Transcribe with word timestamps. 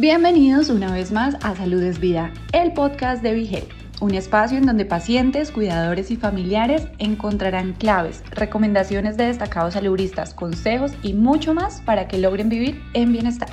Bienvenidos 0.00 0.70
una 0.70 0.92
vez 0.92 1.10
más 1.10 1.34
a 1.42 1.56
Salud 1.56 1.82
es 1.82 1.98
Vida, 1.98 2.32
el 2.52 2.72
podcast 2.72 3.20
de 3.20 3.34
Vigel, 3.34 3.64
un 4.00 4.14
espacio 4.14 4.56
en 4.56 4.64
donde 4.64 4.84
pacientes, 4.84 5.50
cuidadores 5.50 6.12
y 6.12 6.16
familiares 6.16 6.86
encontrarán 6.98 7.72
claves, 7.72 8.22
recomendaciones 8.30 9.16
de 9.16 9.26
destacados 9.26 9.74
saludistas, 9.74 10.34
consejos 10.34 10.92
y 11.02 11.14
mucho 11.14 11.52
más 11.52 11.80
para 11.80 12.06
que 12.06 12.18
logren 12.18 12.48
vivir 12.48 12.80
en 12.94 13.10
bienestar. 13.10 13.48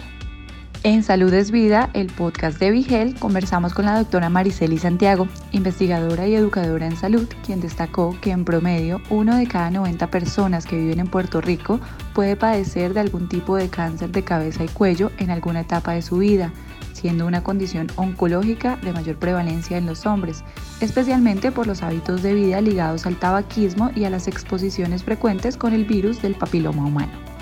En 0.86 1.02
Salud 1.02 1.34
es 1.34 1.50
Vida, 1.50 1.90
el 1.94 2.14
podcast 2.14 2.60
de 2.60 2.70
Vigel, 2.70 3.16
conversamos 3.16 3.74
con 3.74 3.86
la 3.86 3.98
doctora 3.98 4.30
Mariceli 4.30 4.78
Santiago, 4.78 5.28
investigadora 5.52 6.28
y 6.28 6.36
educadora 6.36 6.86
en 6.86 6.96
salud, 6.96 7.28
quien 7.44 7.60
destacó 7.60 8.16
que 8.22 8.30
en 8.30 8.46
promedio 8.46 9.02
uno 9.10 9.36
de 9.36 9.48
cada 9.48 9.72
90 9.72 10.12
personas 10.12 10.68
que 10.68 10.78
viven 10.78 11.00
en 11.00 11.08
Puerto 11.08 11.42
Rico 11.42 11.80
puede 12.14 12.36
padecer 12.36 12.94
de 12.94 13.00
algún 13.00 13.28
tipo 13.28 13.56
de 13.56 13.68
cáncer 13.68 14.12
de 14.12 14.24
cabeza 14.24 14.64
y 14.64 14.68
cuello 14.68 15.12
en 15.18 15.32
alguna 15.32 15.62
etapa 15.62 15.94
de 15.94 16.04
su 16.04 16.20
vida, 16.20 16.54
siendo 16.94 17.26
una 17.26 17.42
condición 17.42 17.88
oncológica 17.96 18.78
de 18.84 18.94
mayor 18.94 19.16
prevalencia 19.16 19.80
en 19.80 19.88
los 19.88 20.06
hombres, 20.06 20.44
especialmente 20.82 21.52
por 21.52 21.66
los 21.66 21.82
hábitos 21.82 22.22
de 22.22 22.36
vida 22.36 22.62
ligados 22.62 23.08
al 23.08 23.16
tabaquismo 23.16 23.90
y 23.96 24.04
a 24.04 24.12
las 24.12 24.28
exposiciones 24.28 25.04
frecuentes 25.04 25.58
con 25.58 25.74
el 25.74 25.86
virus 25.86 26.22
del 26.22 26.36
papiloma 26.36 26.86
humano. 26.86 27.35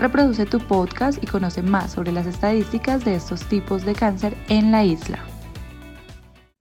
Reproduce 0.00 0.46
tu 0.46 0.60
podcast 0.60 1.20
y 1.20 1.26
conoce 1.26 1.60
más 1.60 1.94
sobre 1.94 2.12
las 2.12 2.24
estadísticas 2.24 3.04
de 3.04 3.16
estos 3.16 3.48
tipos 3.48 3.84
de 3.84 3.94
cáncer 3.94 4.34
en 4.48 4.70
la 4.70 4.84
isla. 4.84 5.18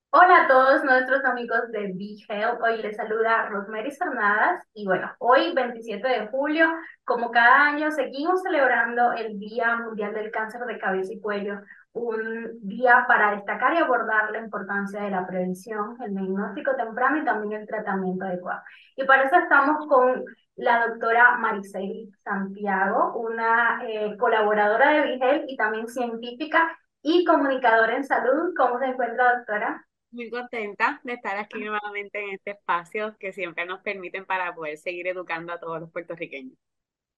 Hola 0.10 0.46
a 0.46 0.48
todos 0.48 0.84
nuestros 0.84 1.24
amigos 1.24 1.72
de 1.72 1.94
Be 1.94 2.16
Health. 2.28 2.60
Hoy 2.64 2.82
les 2.82 2.98
saluda 2.98 3.48
Rosemary 3.50 3.92
Cernadas 3.92 4.64
y 4.74 4.88
bueno, 4.88 5.12
hoy 5.20 5.54
27 5.54 6.08
de 6.08 6.28
julio, 6.30 6.68
como 7.04 7.30
cada 7.30 7.68
año, 7.68 7.92
seguimos 7.92 8.42
celebrando 8.42 9.14
el 9.14 9.38
Día 9.38 9.78
Mundial 9.78 10.16
del 10.16 10.32
Cáncer 10.32 10.62
de 10.62 10.80
Cabeza 10.80 11.14
y 11.14 11.22
Cuello, 11.22 11.60
un 11.94 12.58
día 12.64 13.06
para 13.08 13.36
destacar 13.36 13.76
y 13.76 13.78
abordar 13.78 14.32
la 14.32 14.40
importancia 14.40 15.02
de 15.02 15.12
la 15.12 15.28
prevención, 15.28 15.96
el 16.04 16.16
diagnóstico 16.16 16.76
temprano 16.76 17.18
y 17.18 17.26
también 17.26 17.62
el 17.62 17.68
tratamiento 17.68 18.26
adecuado. 18.26 18.62
Y 18.96 19.04
para 19.04 19.26
eso 19.26 19.36
estamos 19.36 19.86
con 19.88 20.26
la 20.58 20.88
doctora 20.88 21.38
Maricel 21.38 22.10
Santiago, 22.24 23.14
una 23.16 23.80
eh, 23.88 24.18
colaboradora 24.18 24.92
de 24.92 25.12
Vigel 25.12 25.46
y 25.48 25.56
también 25.56 25.88
científica 25.88 26.78
y 27.02 27.24
comunicadora 27.24 27.96
en 27.96 28.04
salud. 28.04 28.54
¿Cómo 28.58 28.80
se 28.80 28.86
encuentra, 28.86 29.38
doctora? 29.38 29.86
Muy 30.12 30.30
contenta 30.30 31.00
de 31.04 31.14
estar 31.14 31.38
aquí 31.38 31.60
nuevamente 31.60 32.20
en 32.20 32.32
este 32.32 32.52
espacio 32.52 33.16
que 33.20 33.34
siempre 33.34 33.66
nos 33.66 33.82
permiten 33.82 34.26
para 34.26 34.54
poder 34.56 34.78
seguir 34.78 35.08
educando 35.08 35.54
a 35.54 35.60
todos 35.60 35.80
los 35.80 35.92
puertorriqueños. 35.92 36.58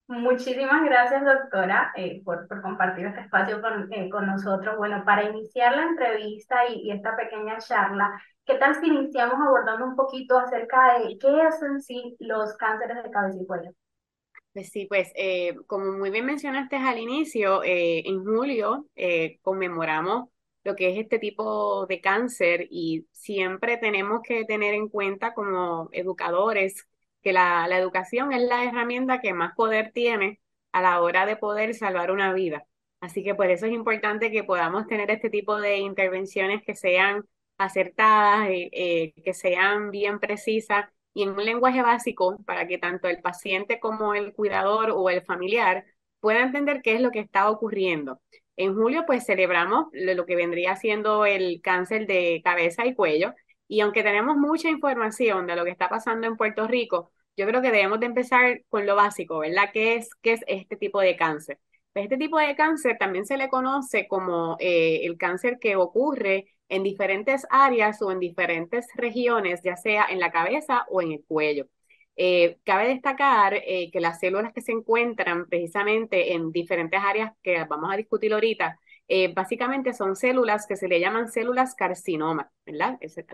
Muchísimas 0.09 0.83
gracias, 0.85 1.23
doctora, 1.23 1.93
eh, 1.95 2.23
por, 2.25 2.47
por, 2.47 2.63
compartir 2.63 3.05
este 3.05 3.21
espacio 3.21 3.61
con, 3.61 3.93
eh, 3.93 4.09
con, 4.09 4.25
nosotros. 4.25 4.75
Bueno, 4.75 5.03
para 5.05 5.29
iniciar 5.29 5.75
la 5.75 5.83
entrevista 5.83 6.67
y, 6.67 6.89
esta 6.89 7.15
pequeña 7.15 7.59
charla, 7.59 8.19
¿qué 8.43 8.55
tal 8.55 8.73
si 8.73 8.87
iniciamos 8.87 9.35
abordando 9.35 9.85
un 9.85 9.95
poquito 9.95 10.39
acerca 10.39 10.97
de 10.97 11.15
qué 11.19 11.41
hacen 11.43 11.79
sí 11.79 12.17
los 12.17 12.57
cánceres 12.57 13.03
de 13.03 13.11
cabeza 13.11 13.37
y 13.39 13.45
cuello? 13.45 13.69
Pues 14.51 14.69
sí, 14.69 14.87
pues 14.87 15.11
eh, 15.13 15.55
como 15.67 15.91
muy 15.91 16.09
bien 16.09 16.25
mencionaste 16.25 16.77
al 16.77 16.97
inicio, 16.97 17.61
en 17.63 18.25
julio 18.25 18.87
conmemoramos 19.43 20.29
lo 20.63 20.75
que 20.75 20.89
es 20.89 20.97
este 20.97 21.19
tipo 21.19 21.85
de 21.85 22.01
cáncer 22.01 22.65
y 22.71 23.05
siempre 23.11 23.77
tenemos 23.77 24.21
que 24.23 24.43
tener 24.45 24.73
en 24.73 24.89
cuenta 24.89 25.35
como 25.35 25.87
educadores 25.91 26.87
que 27.21 27.33
la, 27.33 27.67
la 27.67 27.77
educación 27.77 28.33
es 28.33 28.41
la 28.43 28.63
herramienta 28.65 29.21
que 29.21 29.33
más 29.33 29.53
poder 29.55 29.91
tiene 29.93 30.39
a 30.71 30.81
la 30.81 31.01
hora 31.01 31.25
de 31.25 31.35
poder 31.37 31.73
salvar 31.75 32.11
una 32.11 32.33
vida. 32.33 32.65
Así 33.01 33.23
que 33.23 33.35
por 33.35 33.49
eso 33.49 33.65
es 33.65 33.71
importante 33.73 34.31
que 34.31 34.43
podamos 34.43 34.87
tener 34.87 35.09
este 35.11 35.29
tipo 35.29 35.59
de 35.59 35.77
intervenciones 35.77 36.63
que 36.63 36.75
sean 36.75 37.23
acertadas, 37.57 38.49
eh, 38.49 38.69
eh, 38.71 39.13
que 39.23 39.33
sean 39.33 39.91
bien 39.91 40.19
precisas 40.19 40.85
y 41.13 41.23
en 41.23 41.29
un 41.31 41.43
lenguaje 41.45 41.81
básico 41.81 42.37
para 42.45 42.67
que 42.67 42.77
tanto 42.77 43.07
el 43.07 43.21
paciente 43.21 43.79
como 43.79 44.13
el 44.15 44.33
cuidador 44.33 44.91
o 44.91 45.09
el 45.09 45.21
familiar 45.23 45.85
puedan 46.19 46.47
entender 46.47 46.81
qué 46.81 46.95
es 46.95 47.01
lo 47.01 47.11
que 47.11 47.19
está 47.19 47.49
ocurriendo. 47.49 48.21
En 48.57 48.75
julio 48.75 49.05
pues 49.05 49.25
celebramos 49.25 49.87
lo 49.93 50.25
que 50.25 50.35
vendría 50.35 50.75
siendo 50.75 51.25
el 51.25 51.61
cáncer 51.61 52.07
de 52.07 52.41
cabeza 52.43 52.85
y 52.85 52.95
cuello 52.95 53.33
y 53.69 53.81
aunque 53.81 54.03
tenemos 54.03 54.35
mucha 54.37 54.69
información 54.69 55.47
de 55.47 55.55
lo 55.55 55.63
que 55.63 55.71
está 55.71 55.89
pasando 55.89 56.27
en 56.27 56.35
Puerto 56.37 56.67
Rico, 56.67 57.11
yo 57.37 57.47
creo 57.47 57.61
que 57.61 57.71
debemos 57.71 57.99
de 58.01 58.07
empezar 58.07 58.61
con 58.69 58.85
lo 58.87 58.95
básico, 58.95 59.39
¿verdad? 59.39 59.69
¿Qué 59.73 59.95
es, 59.95 60.09
qué 60.21 60.33
es 60.33 60.41
este 60.47 60.75
tipo 60.75 60.99
de 60.99 61.15
cáncer? 61.15 61.59
Pues 61.93 62.05
este 62.05 62.17
tipo 62.17 62.39
de 62.39 62.55
cáncer 62.55 62.97
también 62.99 63.25
se 63.25 63.37
le 63.37 63.49
conoce 63.49 64.07
como 64.07 64.57
eh, 64.59 65.01
el 65.05 65.17
cáncer 65.17 65.59
que 65.59 65.75
ocurre 65.75 66.47
en 66.67 66.83
diferentes 66.83 67.45
áreas 67.49 68.01
o 68.01 68.11
en 68.11 68.19
diferentes 68.19 68.87
regiones, 68.95 69.61
ya 69.63 69.75
sea 69.77 70.05
en 70.09 70.19
la 70.19 70.31
cabeza 70.31 70.85
o 70.89 71.01
en 71.01 71.13
el 71.13 71.23
cuello. 71.27 71.67
Eh, 72.15 72.57
cabe 72.65 72.89
destacar 72.89 73.53
eh, 73.55 73.89
que 73.91 74.01
las 74.01 74.19
células 74.19 74.51
que 74.53 74.61
se 74.61 74.71
encuentran 74.73 75.47
precisamente 75.47 76.33
en 76.33 76.51
diferentes 76.51 76.99
áreas 77.01 77.31
que 77.43 77.63
vamos 77.65 77.93
a 77.93 77.97
discutir 77.97 78.33
ahorita, 78.33 78.77
eh, 79.11 79.33
básicamente 79.33 79.93
son 79.93 80.15
células 80.15 80.67
que 80.67 80.75
se 80.75 80.87
le 80.87 80.99
llaman 80.99 81.31
células 81.31 81.73
carcinoma, 81.73 82.51
¿verdad? 82.63 82.97
Ese, 83.01 83.25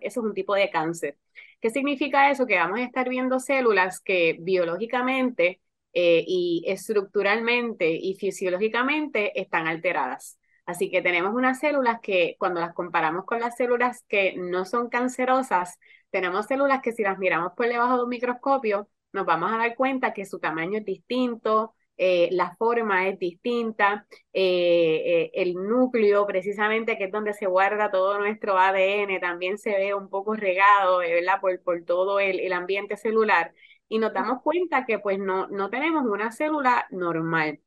es 0.00 0.16
un 0.16 0.34
tipo 0.34 0.54
de 0.54 0.70
cáncer. 0.70 1.18
¿Qué 1.60 1.70
significa 1.70 2.30
eso? 2.30 2.46
Que 2.46 2.56
vamos 2.56 2.78
a 2.78 2.84
estar 2.84 3.08
viendo 3.08 3.40
células 3.40 4.00
que 4.00 4.36
biológicamente 4.40 5.60
eh, 5.92 6.24
y 6.26 6.64
estructuralmente 6.68 7.90
y 7.90 8.14
fisiológicamente 8.14 9.38
están 9.40 9.66
alteradas. 9.66 10.38
Así 10.64 10.90
que 10.90 11.02
tenemos 11.02 11.34
unas 11.34 11.58
células 11.58 11.98
que 12.00 12.36
cuando 12.38 12.60
las 12.60 12.72
comparamos 12.72 13.24
con 13.24 13.40
las 13.40 13.56
células 13.56 14.04
que 14.08 14.36
no 14.36 14.64
son 14.64 14.88
cancerosas, 14.88 15.78
tenemos 16.10 16.46
células 16.46 16.82
que 16.82 16.92
si 16.92 17.02
las 17.02 17.18
miramos 17.18 17.52
por 17.56 17.66
debajo 17.66 17.96
de 17.96 18.04
un 18.04 18.10
microscopio, 18.10 18.88
nos 19.12 19.26
vamos 19.26 19.50
a 19.52 19.56
dar 19.58 19.74
cuenta 19.74 20.14
que 20.14 20.24
su 20.24 20.38
tamaño 20.38 20.78
es 20.78 20.84
distinto, 20.84 21.74
eh, 22.02 22.30
la 22.32 22.56
forma 22.56 23.08
es 23.08 23.18
distinta, 23.18 24.06
eh, 24.32 25.02
eh, 25.04 25.30
el 25.34 25.52
núcleo 25.52 26.26
precisamente 26.26 26.96
que 26.96 27.04
es 27.04 27.12
donde 27.12 27.34
se 27.34 27.44
guarda 27.44 27.90
todo 27.90 28.18
nuestro 28.18 28.56
ADN 28.58 29.20
también 29.20 29.58
se 29.58 29.72
ve 29.76 29.92
un 29.92 30.08
poco 30.08 30.34
regado, 30.34 30.98
¿verdad? 31.00 31.42
Por, 31.42 31.60
por 31.62 31.84
todo 31.84 32.18
el, 32.18 32.40
el, 32.40 32.54
ambiente 32.54 32.96
celular 32.96 33.52
y 33.86 33.98
nos 33.98 34.14
damos 34.14 34.40
cuenta 34.42 34.86
que 34.86 34.98
pues 34.98 35.18
no, 35.18 35.48
no 35.48 35.68
tenemos 35.68 36.06
una 36.06 36.32
célula 36.32 36.86
normal. 36.90 37.60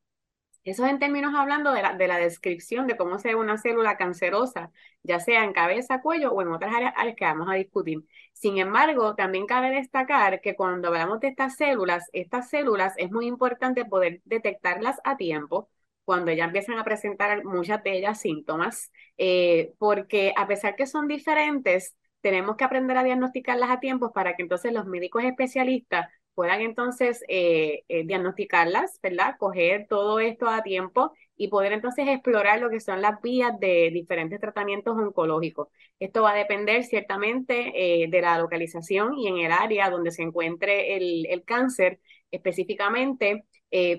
Eso 0.64 0.84
es 0.86 0.90
en 0.92 0.98
términos 0.98 1.34
hablando 1.36 1.72
de 1.72 1.82
la, 1.82 1.94
de 1.94 2.08
la 2.08 2.16
descripción 2.18 2.86
de 2.86 2.96
cómo 2.96 3.18
se 3.18 3.28
ve 3.28 3.34
una 3.34 3.58
célula 3.58 3.98
cancerosa, 3.98 4.70
ya 5.02 5.20
sea 5.20 5.44
en 5.44 5.52
cabeza, 5.52 6.00
cuello 6.00 6.32
o 6.32 6.40
en 6.40 6.48
otras 6.48 6.74
áreas, 6.74 6.94
áreas 6.96 7.16
que 7.16 7.24
vamos 7.26 7.48
a 7.50 7.54
discutir. 7.54 8.02
Sin 8.32 8.56
embargo, 8.58 9.14
también 9.14 9.46
cabe 9.46 9.70
destacar 9.70 10.40
que 10.40 10.54
cuando 10.56 10.88
hablamos 10.88 11.20
de 11.20 11.28
estas 11.28 11.56
células, 11.56 12.08
estas 12.14 12.48
células 12.48 12.94
es 12.96 13.10
muy 13.10 13.26
importante 13.26 13.84
poder 13.84 14.22
detectarlas 14.24 15.00
a 15.04 15.16
tiempo 15.18 15.68
cuando 16.04 16.32
ya 16.32 16.44
empiezan 16.44 16.78
a 16.78 16.84
presentar 16.84 17.44
muchas 17.44 17.82
de 17.82 17.98
ellas 17.98 18.20
síntomas, 18.20 18.90
eh, 19.18 19.74
porque 19.78 20.32
a 20.36 20.46
pesar 20.46 20.76
que 20.76 20.86
son 20.86 21.08
diferentes, 21.08 21.94
tenemos 22.20 22.56
que 22.56 22.64
aprender 22.64 22.96
a 22.96 23.04
diagnosticarlas 23.04 23.70
a 23.70 23.80
tiempo 23.80 24.12
para 24.12 24.34
que 24.34 24.42
entonces 24.42 24.72
los 24.72 24.86
médicos 24.86 25.24
especialistas 25.24 26.08
puedan 26.34 26.60
entonces 26.60 27.22
eh, 27.28 27.84
eh, 27.88 28.04
diagnosticarlas, 28.04 28.98
¿verdad? 29.02 29.36
Coger 29.38 29.86
todo 29.88 30.20
esto 30.20 30.48
a 30.48 30.62
tiempo 30.62 31.12
y 31.36 31.48
poder 31.48 31.72
entonces 31.72 32.06
explorar 32.08 32.60
lo 32.60 32.70
que 32.70 32.80
son 32.80 33.00
las 33.02 33.20
vías 33.22 33.58
de 33.60 33.90
diferentes 33.92 34.40
tratamientos 34.40 34.96
oncológicos. 34.96 35.68
Esto 35.98 36.22
va 36.22 36.32
a 36.32 36.36
depender 36.36 36.84
ciertamente 36.84 38.02
eh, 38.02 38.08
de 38.08 38.20
la 38.20 38.38
localización 38.38 39.14
y 39.16 39.28
en 39.28 39.38
el 39.38 39.52
área 39.52 39.90
donde 39.90 40.10
se 40.10 40.22
encuentre 40.22 40.96
el, 40.96 41.44
cáncer 41.44 42.00
específicamente, 42.30 43.44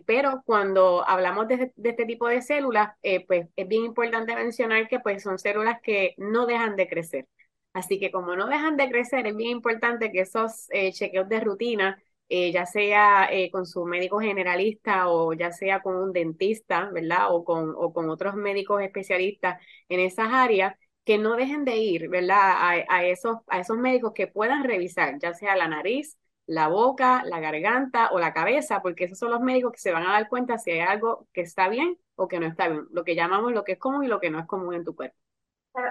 pero 0.06 0.42
cuando 0.46 1.08
hablamos 1.08 1.48
de, 1.48 1.72
de, 1.76 1.90
este 1.90 2.06
tipo 2.06 2.28
de 2.28 2.42
células, 2.42 2.92
pues 3.28 3.48
es 3.56 3.68
bien 3.68 3.86
importante 3.86 4.36
mencionar 4.36 4.88
que 4.88 5.00
pues 5.00 5.22
son 5.24 5.38
células 5.38 5.80
que 5.82 6.16
no 6.18 6.46
dejan 6.46 6.76
de 6.76 6.88
crecer. 6.88 7.28
Así 7.74 8.00
que 8.00 8.12
como 8.12 8.36
no 8.36 8.48
dejan 8.48 8.78
de 8.78 8.90
crecer, 8.90 9.28
es 9.28 9.36
bien 9.36 9.52
importante 9.52 10.12
que 10.12 10.22
esos 10.22 10.68
chequeos 10.94 11.30
de 11.30 11.40
rutina 11.42 12.02
eh, 12.30 12.52
ya 12.52 12.66
sea 12.66 13.28
eh, 13.32 13.52
con 13.52 13.66
su 13.66 13.86
médico 13.86 14.20
generalista 14.20 15.10
o 15.10 15.34
ya 15.34 15.52
sea 15.52 15.82
con 15.82 15.96
un 15.96 16.12
dentista, 16.14 16.90
¿verdad? 16.92 17.28
O 17.34 17.44
con, 17.44 17.74
o 17.78 17.94
con 17.94 18.10
otros 18.10 18.36
médicos 18.36 18.82
especialistas 18.82 19.62
en 19.90 20.00
esas 20.00 20.30
áreas, 20.32 20.76
que 21.04 21.18
no 21.20 21.36
dejen 21.36 21.66
de 21.66 21.78
ir, 21.78 22.10
¿verdad? 22.10 22.38
A, 22.40 22.72
a, 22.90 23.06
esos, 23.06 23.38
a 23.48 23.60
esos 23.60 23.78
médicos 23.78 24.14
que 24.14 24.28
puedan 24.28 24.64
revisar, 24.64 25.20
ya 25.20 25.34
sea 25.34 25.56
la 25.56 25.68
nariz, 25.68 26.18
la 26.48 26.68
boca, 26.68 27.24
la 27.26 27.40
garganta 27.40 28.10
o 28.12 28.20
la 28.20 28.34
cabeza, 28.34 28.82
porque 28.82 29.06
esos 29.06 29.20
son 29.20 29.32
los 29.32 29.42
médicos 29.42 29.72
que 29.74 29.80
se 29.80 29.92
van 29.92 30.04
a 30.06 30.14
dar 30.14 30.28
cuenta 30.30 30.58
si 30.58 30.72
hay 30.72 30.80
algo 30.80 31.28
que 31.34 31.42
está 31.42 31.70
bien 31.70 31.98
o 32.16 32.28
que 32.28 32.40
no 32.40 32.48
está 32.48 32.68
bien, 32.70 32.88
lo 32.92 33.04
que 33.04 33.16
llamamos 33.16 33.52
lo 33.54 33.64
que 33.64 33.74
es 33.74 33.80
común 33.80 34.04
y 34.04 34.08
lo 34.08 34.20
que 34.20 34.30
no 34.32 34.40
es 34.40 34.46
común 34.48 34.74
en 34.74 34.84
tu 34.84 34.96
cuerpo. 34.96 35.16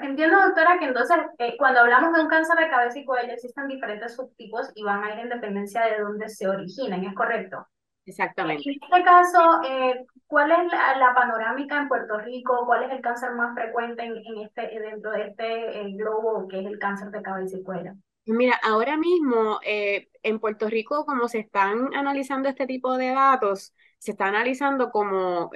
Entiendo, 0.02 0.38
doctora, 0.40 0.78
que 0.78 0.86
entonces 0.86 1.16
eh, 1.38 1.56
cuando 1.58 1.80
hablamos 1.80 2.14
de 2.14 2.22
un 2.22 2.28
cáncer 2.28 2.56
de 2.56 2.70
cabeza 2.70 2.98
y 2.98 3.04
cuello 3.04 3.32
existen 3.32 3.68
diferentes 3.68 4.16
subtipos 4.16 4.70
y 4.74 4.82
van 4.82 5.04
a 5.04 5.12
ir 5.12 5.20
en 5.20 5.28
dependencia 5.28 5.84
de 5.84 6.00
dónde 6.00 6.28
se 6.28 6.48
originan, 6.48 7.04
¿es 7.04 7.14
correcto? 7.14 7.66
Exactamente. 8.06 8.62
En 8.66 8.78
este 8.82 9.04
caso, 9.04 9.62
eh, 9.66 10.06
¿cuál 10.26 10.50
es 10.50 10.72
la, 10.72 11.12
panorámica 11.14 11.78
en 11.78 11.88
Puerto 11.88 12.18
Rico? 12.18 12.64
¿Cuál 12.66 12.84
es 12.84 12.92
el 12.92 13.00
cáncer 13.00 13.32
más 13.32 13.54
frecuente 13.54 14.02
en, 14.04 14.38
este, 14.38 14.78
dentro 14.78 15.10
de 15.12 15.28
este 15.28 15.80
eh, 15.80 15.92
globo 15.92 16.46
que 16.48 16.60
es 16.60 16.66
el 16.66 16.78
cáncer 16.78 17.10
de 17.10 17.22
cabeza 17.22 17.56
y 17.56 17.62
cuello? 17.62 17.92
Mira, 18.26 18.58
ahora 18.62 18.96
mismo 18.96 19.58
eh, 19.64 20.08
en 20.22 20.38
Puerto 20.38 20.68
Rico, 20.68 21.04
como 21.04 21.28
se 21.28 21.40
están 21.40 21.94
analizando 21.94 22.48
este 22.48 22.66
tipo 22.66 22.96
de 22.96 23.10
datos, 23.10 23.74
se 23.98 24.12
está 24.12 24.26
analizando 24.26 24.90
como, 24.90 25.50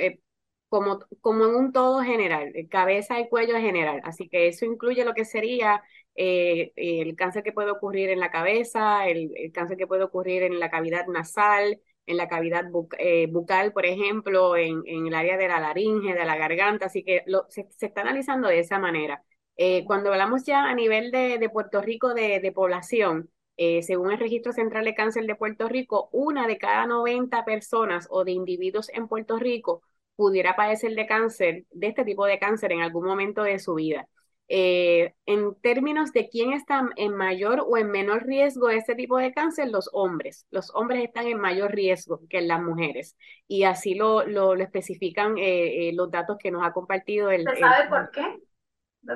como, 0.69 1.01
como 1.21 1.47
en 1.47 1.55
un 1.55 1.73
todo 1.73 2.01
general, 2.03 2.53
cabeza 2.71 3.21
y 3.21 3.29
cuello 3.29 3.57
general. 3.57 4.01
Así 4.05 4.29
que 4.29 4.49
eso 4.49 4.65
incluye 4.65 5.05
lo 5.05 5.15
que 5.15 5.25
sería 5.25 5.83
el 6.15 7.15
cáncer 7.17 7.45
que 7.45 7.53
puede 7.53 7.71
ocurrir 7.71 8.11
en 8.11 8.19
la 8.19 8.31
cabeza, 8.31 9.07
el, 9.07 9.31
el 9.37 9.53
cáncer 9.53 9.77
que 9.77 9.87
puede 9.87 10.03
ocurrir 10.03 10.43
en 10.43 10.59
la 10.59 10.69
cavidad 10.71 11.07
nasal, 11.07 11.81
en 12.09 12.17
la 12.17 12.27
cavidad 12.29 12.65
eh, 12.99 13.27
bucal, 13.31 13.73
por 13.73 13.87
ejemplo, 13.87 14.57
en, 14.57 14.83
en, 14.87 15.07
el 15.07 15.15
área 15.15 15.37
de 15.37 15.47
la 15.49 15.61
laringe, 15.61 16.15
de 16.15 16.25
la 16.25 16.37
garganta, 16.37 16.87
así 16.87 17.05
que 17.05 17.23
lo, 17.27 17.47
se, 17.51 17.69
está 17.81 18.01
analizando 18.01 18.49
de 18.49 18.61
esa 18.61 18.79
manera. 18.79 19.23
Eh, 19.57 19.85
cuando 19.85 20.11
hablamos 20.11 20.45
ya 20.45 20.65
a 20.65 20.75
nivel 20.75 21.11
de, 21.11 21.39
de 21.39 21.51
Puerto 21.51 21.83
Rico 21.83 22.15
de, 22.15 22.41
de 22.41 22.53
población, 22.53 23.31
eh, 23.57 23.83
según 23.83 24.11
el 24.13 24.19
Registro 24.19 24.53
Central 24.53 24.85
de 24.85 24.95
Cáncer 24.95 25.27
de 25.27 25.35
Puerto 25.35 25.69
Rico, 25.69 26.09
una 26.13 26.47
de 26.47 26.59
cada 26.59 26.87
90 26.87 27.45
personas 27.45 28.07
o 28.11 28.25
de 28.25 28.33
individuos 28.33 28.89
en 28.95 29.09
Puerto 29.09 29.39
Rico 29.39 29.83
pudiera 30.19 30.57
padecer 30.57 30.97
de 30.97 31.07
cáncer, 31.07 31.65
de 31.71 31.87
este 31.87 32.05
tipo 32.05 32.27
de 32.27 32.41
cáncer 32.41 32.73
en 32.73 32.81
algún 32.81 33.05
momento 33.05 33.45
de 33.45 33.61
su 33.61 33.77
vida. 33.77 34.09
Eh, 34.49 35.15
en 35.27 35.55
términos 35.61 36.13
de 36.13 36.29
quién 36.29 36.53
está 36.53 36.83
en 36.97 37.15
mayor 37.15 37.65
o 37.65 37.77
en 37.77 37.93
menor 37.93 38.27
riesgo 38.27 38.67
de 38.67 38.79
este 38.79 38.97
tipo 38.97 39.17
de 39.17 39.33
cáncer, 39.33 39.69
los 39.69 39.89
hombres. 39.93 40.45
Los 40.51 40.75
hombres 40.75 41.05
están 41.05 41.29
en 41.29 41.39
mayor 41.39 41.73
riesgo 41.73 42.21
que 42.29 42.41
las 42.41 42.61
mujeres. 42.61 43.17
Y 43.47 43.63
así 43.63 43.95
lo, 43.95 44.27
lo, 44.27 44.55
especifican 44.55 45.39
eh, 45.39 45.89
eh, 45.89 45.93
los 45.95 46.11
datos 46.11 46.37
que 46.37 46.51
nos 46.51 46.67
ha 46.67 46.73
compartido 46.73 47.31
el... 47.31 47.45
¿Se 47.45 47.61
sabe 47.61 47.89
por 47.89 48.11
qué? 48.11 48.41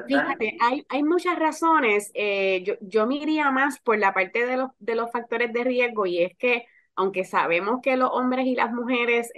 Fíjate, 0.06 0.56
hay, 0.60 0.87
hay 0.88 1.02
muchas 1.02 1.37
razones. 1.37 2.12
yo, 2.14 2.75
yo 2.81 3.08
me 3.08 3.16
iría 3.16 3.50
más 3.50 3.81
por 3.81 3.99
la 3.99 4.14
parte 4.14 4.46
de 4.46 4.56
los, 4.56 4.70
de 4.78 4.94
los 4.94 5.10
factores 5.10 5.52
de 5.52 5.64
riesgo 5.64 6.06
y 6.06 6.22
es 6.22 6.37
que, 6.38 6.64
aunque 6.94 7.25
sabemos 7.25 7.81
que 7.82 7.96
los 7.96 8.10
hombres 8.12 8.46
y 8.46 8.54
las 8.54 8.72
mujeres 8.72 9.32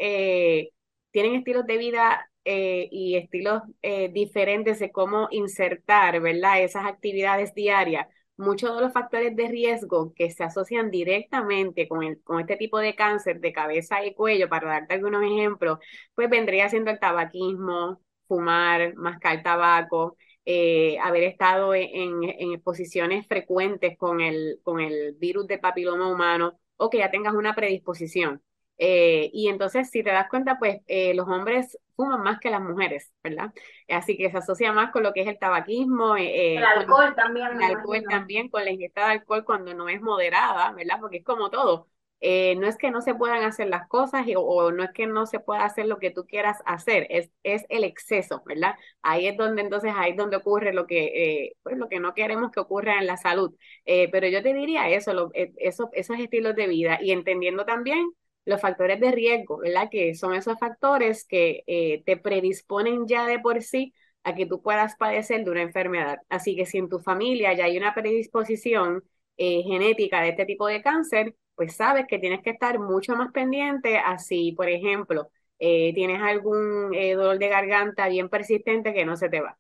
tienen 1.15 1.37
estilos 1.37 1.65
de 1.67 1.79
vida 1.79 2.29
eh, 2.45 2.89
y 2.91 3.17
estilos 3.17 3.63
eh, 3.83 4.11
diferentes 4.13 4.81
de 4.81 4.91
cómo 4.91 5.29
insertar, 5.31 6.21
¿verdad? 6.21 6.63
Esas 6.63 6.87
actividades 6.87 7.55
diarias. 7.55 8.09
Muchos 8.37 8.75
de 8.75 8.83
los 8.83 8.93
factores 8.93 9.37
de 9.37 9.47
riesgo 9.49 10.13
que 10.15 10.33
se 10.33 10.43
asocian 10.43 10.91
directamente 10.91 11.87
con, 11.87 12.03
el, 12.03 12.21
con 12.25 12.41
este 12.41 12.57
tipo 12.57 12.79
de 12.81 12.97
cáncer 12.97 13.39
de 13.41 13.53
cabeza 13.53 14.05
y 14.05 14.13
cuello, 14.15 14.49
para 14.49 14.69
darte 14.69 14.95
algunos 14.95 15.23
ejemplos, 15.23 15.79
pues 16.17 16.29
vendría 16.29 16.69
siendo 16.69 16.91
el 16.91 16.99
tabaquismo, 16.99 18.01
fumar, 18.27 18.95
mascar 18.97 19.43
tabaco, 19.45 20.17
eh, 20.45 20.99
haber 21.01 21.23
estado 21.25 21.75
en, 21.77 22.25
en, 22.25 22.53
exposiciones 22.55 23.27
frecuentes 23.29 23.97
con 23.97 24.21
el, 24.21 24.59
con 24.65 24.81
el 24.81 25.13
virus 25.15 25.47
del 25.47 25.61
papiloma 25.61 26.09
humano 26.13 26.59
o 26.77 26.91
que 26.91 26.99
ya 26.99 27.11
tengas 27.13 27.35
una 27.35 27.55
predisposición. 27.55 28.43
Eh, 28.79 29.31
y 29.33 29.49
entonces, 29.49 29.91
si 29.91 30.03
te 30.03 30.11
das 30.11 30.29
cuenta, 30.29 30.59
pues 30.59 30.81
eh, 30.87 31.15
los 31.15 31.29
hombres 31.29 31.79
fuman 31.97 32.23
más 32.23 32.41
que 32.41 32.51
las 32.51 32.61
mujeres, 32.61 33.13
¿verdad? 33.23 33.53
Así 33.89 34.17
que 34.17 34.31
se 34.31 34.39
asocia 34.39 34.73
más 34.73 34.91
con 34.91 35.03
lo 35.03 35.13
que 35.13 35.23
es 35.23 35.29
el 35.29 35.39
tabaquismo. 35.39 36.17
Eh, 36.17 36.57
el 36.57 36.65
alcohol 36.65 37.15
también. 37.15 37.63
El 37.63 37.63
alcohol 37.63 38.03
también, 38.09 38.49
con 38.49 38.65
la 38.65 38.73
ingesta 38.73 39.07
de 39.07 39.13
alcohol 39.13 39.45
cuando 39.45 39.75
no 39.75 39.89
es 39.89 40.01
moderada, 40.01 40.73
¿verdad? 40.73 40.99
Porque 41.01 41.19
es 41.19 41.25
como 41.25 41.51
todo. 41.51 41.89
no 42.21 42.67
es 42.67 42.77
que 42.77 42.91
no 42.91 43.01
se 43.01 43.15
puedan 43.15 43.45
hacer 43.45 43.69
las 43.69 43.87
cosas 43.87 44.27
o, 44.37 44.73
no 44.73 44.83
es 44.83 44.91
que 44.91 45.07
no 45.07 45.27
se 45.27 45.39
pueda 45.39 45.65
hacer 45.65 45.87
lo 45.87 45.99
que 45.99 46.11
tú 46.11 46.27
quieras 46.27 46.59
hacer, 46.67 47.07
es, 47.11 47.31
es 47.45 47.65
el 47.69 47.85
exceso, 47.85 48.43
¿verdad? 48.45 48.75
Ahí 49.03 49.29
es 49.29 49.37
donde 49.37 49.63
entonces, 49.63 49.93
ahí 49.95 50.13
es 50.13 50.17
donde 50.17 50.37
ocurre 50.37 50.73
lo 50.73 50.87
que, 50.87 51.53
pues 51.63 51.77
lo 51.77 51.89
que 51.89 52.01
no 52.01 52.13
queremos 52.15 52.51
que 52.51 52.61
ocurra 52.61 52.99
en 52.99 53.07
la 53.07 53.19
salud. 53.19 53.55
pero 53.85 54.27
yo 54.27 54.43
te 54.43 54.53
diría 54.53 54.89
eso, 54.89 55.13
lo, 55.15 55.31
eso, 55.33 55.91
esos 55.93 56.19
estilos 56.19 56.57
de 56.57 56.67
vida 56.67 56.99
y 57.01 57.13
entendiendo 57.13 57.65
también 57.65 58.11
los 58.45 58.61
factores 58.61 59.01
de 59.01 59.11
riesgo, 59.13 59.59
¿verdad? 59.59 59.89
Que 59.91 60.15
son 60.15 60.35
esos 60.35 60.59
factores 60.59 61.25
que 61.27 61.63
eh, 61.67 62.03
te 62.05 62.17
predisponen 62.17 63.07
ya 63.07 63.27
de 63.27 63.39
por 63.39 63.63
sí 63.63 63.95
a 64.23 64.35
que 64.35 64.47
tú 64.47 64.63
puedas 64.63 64.97
padecer 64.97 65.45
de 65.45 65.51
una 65.51 65.63
enfermedad. 65.63 66.19
Así 66.29 66.57
que 66.57 66.67
si 66.67 66.79
en 66.79 66.89
tu 66.89 66.99
familia 67.01 67.53
ya 67.55 67.65
hay 67.65 67.77
una 67.79 67.95
predisposición 67.95 69.03
eh, 69.37 69.63
genética 69.63 70.21
de 70.23 70.31
este 70.31 70.47
tipo 70.47 70.67
de 70.67 70.83
cáncer, 70.83 71.35
pues 71.55 71.77
sabes 71.77 72.07
que 72.07 72.19
tienes 72.19 72.43
que 72.43 72.51
estar 72.51 72.79
mucho 72.79 73.15
más 73.17 73.33
pendiente 73.33 73.99
así, 73.99 74.53
por 74.53 74.69
ejemplo, 74.69 75.31
eh, 75.59 75.93
tienes 75.95 76.21
algún 76.23 76.91
dolor 76.93 77.39
de 77.39 77.49
garganta 77.49 78.09
bien 78.09 78.29
persistente 78.29 78.93
que 78.95 79.05
no 79.05 79.17
se 79.17 79.29
te 79.29 79.41
va. 79.41 79.59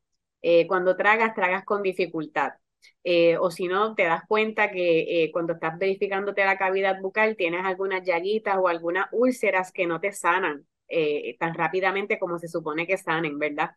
cuando 0.68 0.96
tragas, 0.96 1.34
tragas 1.34 1.64
con 1.64 1.82
dificultad. 1.82 2.52
Eh, 3.04 3.36
o 3.38 3.50
si 3.50 3.68
no, 3.68 3.94
te 3.94 4.04
das 4.04 4.22
cuenta 4.28 4.70
que 4.70 5.24
eh, 5.24 5.30
cuando 5.32 5.54
estás 5.54 5.78
verificándote 5.78 6.44
la 6.44 6.58
cavidad 6.58 7.00
bucal 7.00 7.36
tienes 7.36 7.64
algunas 7.64 8.02
llaguitas 8.04 8.56
o 8.58 8.68
algunas 8.68 9.06
úlceras 9.12 9.72
que 9.72 9.86
no 9.86 10.00
te 10.00 10.12
sanan 10.12 10.66
eh, 10.88 11.36
tan 11.38 11.54
rápidamente 11.54 12.18
como 12.18 12.38
se 12.38 12.48
supone 12.48 12.86
que 12.86 12.96
sanen, 12.96 13.38
¿verdad? 13.38 13.72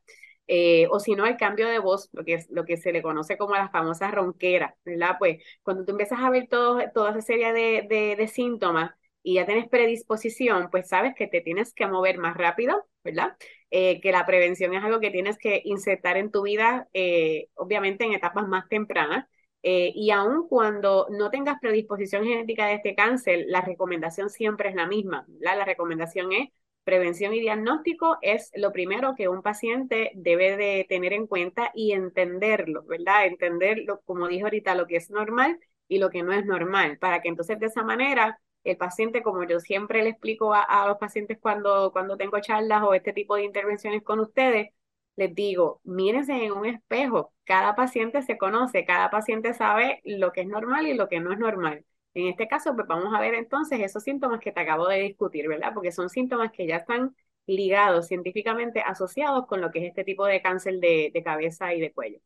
o 0.90 1.00
si 1.00 1.16
no, 1.16 1.26
el 1.26 1.38
cambio 1.38 1.68
de 1.68 1.80
voz, 1.80 2.10
lo 2.14 2.24
que, 2.24 2.36
es, 2.36 2.50
lo 2.50 2.64
que 2.66 2.78
se 2.78 2.92
le 2.94 3.02
conoce 3.02 3.38
como 3.38 3.56
las 3.56 3.72
famosas 3.72 4.12
ronqueras, 4.14 4.74
¿verdad? 4.86 5.16
Pues 5.20 5.44
cuando 5.64 5.84
tú 5.86 5.92
empiezas 5.92 6.20
a 6.22 6.30
ver 6.30 6.48
todo, 6.48 6.80
toda 6.94 7.12
esa 7.12 7.22
serie 7.22 7.52
de, 7.54 7.86
de, 7.90 8.16
de 8.16 8.28
síntomas, 8.28 8.92
y 9.24 9.36
ya 9.36 9.46
tienes 9.46 9.68
predisposición, 9.68 10.70
pues 10.72 10.88
sabes 10.88 11.14
que 11.16 11.28
te 11.28 11.42
tienes 11.42 11.74
que 11.74 11.86
mover 11.88 12.18
más 12.18 12.38
rápido, 12.38 12.88
¿verdad? 13.04 13.36
Eh, 13.70 14.00
que 14.02 14.12
la 14.12 14.26
prevención 14.26 14.74
es 14.74 14.84
algo 14.84 15.00
que 15.00 15.12
tienes 15.12 15.38
que 15.38 15.62
insertar 15.66 16.18
en 16.18 16.32
tu 16.32 16.44
vida, 16.44 16.88
eh, 16.94 17.50
obviamente 17.56 18.06
en 18.06 18.14
etapas 18.14 18.48
más 18.48 18.68
tempranas. 18.70 19.26
Eh, 19.64 19.92
y 19.96 20.12
aun 20.12 20.48
cuando 20.48 21.08
no 21.10 21.30
tengas 21.30 21.60
predisposición 21.60 22.24
genética 22.24 22.68
de 22.68 22.76
este 22.76 22.96
cáncer, 22.96 23.46
la 23.48 23.62
recomendación 23.62 24.30
siempre 24.30 24.70
es 24.70 24.76
la 24.76 24.88
misma. 24.88 25.26
La 25.40 25.66
recomendación 25.66 26.32
es 26.32 26.50
prevención 26.88 27.34
y 27.34 27.42
diagnóstico 27.42 28.18
es 28.22 28.50
lo 28.56 28.72
primero 28.72 29.14
que 29.16 29.28
un 29.28 29.42
paciente 29.42 30.12
debe 30.16 30.56
de 30.56 30.86
tener 30.88 31.12
en 31.12 31.28
cuenta 31.28 31.70
y 31.76 31.92
entenderlo, 31.92 32.84
¿verdad? 32.86 33.26
Entenderlo, 33.26 34.00
como 34.06 34.30
dijo 34.30 34.46
ahorita, 34.46 34.74
lo 34.76 34.88
que 34.88 34.96
es 34.96 35.10
normal 35.10 35.60
y 35.90 35.98
lo 35.98 36.10
que 36.10 36.24
no 36.24 36.32
es 36.32 36.46
normal, 36.46 36.98
para 36.98 37.22
que 37.22 37.28
entonces 37.28 37.60
de 37.60 37.66
esa 37.66 37.84
manera 37.84 38.40
el 38.72 38.78
paciente, 38.78 39.24
como 39.24 39.44
yo 39.46 39.60
siempre 39.60 40.04
le 40.04 40.10
explico 40.10 40.54
a, 40.54 40.88
los 40.88 40.98
pacientes 40.98 41.38
cuando, 41.40 41.92
cuando 41.92 42.18
tengo 42.18 42.40
charlas 42.40 42.84
o 42.84 42.94
este 42.94 43.14
tipo 43.14 43.36
de 43.36 43.44
intervenciones 43.44 44.04
con 44.04 44.20
ustedes, 44.20 44.70
les 45.16 45.34
digo, 45.36 45.82
mírense 45.84 46.34
en 46.46 46.52
un 46.52 46.66
espejo, 46.66 47.34
cada 47.44 47.76
paciente 47.76 48.22
se 48.22 48.38
conoce, 48.38 48.86
cada 48.86 49.10
paciente 49.10 49.54
sabe 49.54 50.02
lo 50.06 50.32
que 50.32 50.42
es 50.42 50.48
normal 50.48 50.88
y 50.88 50.94
lo 50.94 51.08
que 51.10 51.20
no 51.20 51.32
es 51.34 51.40
normal. 51.40 51.86
En 52.14 52.28
este 52.28 52.48
caso, 52.48 52.76
pues 52.76 52.88
vamos 52.88 53.14
a 53.14 53.20
ver 53.20 53.34
entonces 53.36 53.80
esos 53.82 54.04
síntomas 54.04 54.40
que 54.40 54.52
te 54.52 54.60
acabo 54.62 54.88
de 54.88 55.00
discutir, 55.02 55.48
¿verdad? 55.48 55.74
Porque 55.74 55.92
son 55.92 56.10
síntomas 56.10 56.52
que 56.52 56.68
ya 56.68 56.78
están 56.78 57.16
ligados 57.46 58.08
científicamente 58.08 58.82
asociados 58.82 59.48
con 59.48 59.62
lo 59.62 59.72
que 59.72 59.80
es 59.80 59.86
este 59.90 60.04
tipo 60.04 60.26
de 60.26 60.42
cáncer 60.42 60.80
de 60.80 61.22
cabeza 61.24 61.74
y 61.74 61.82
de 61.82 61.92
cuello. 61.94 62.20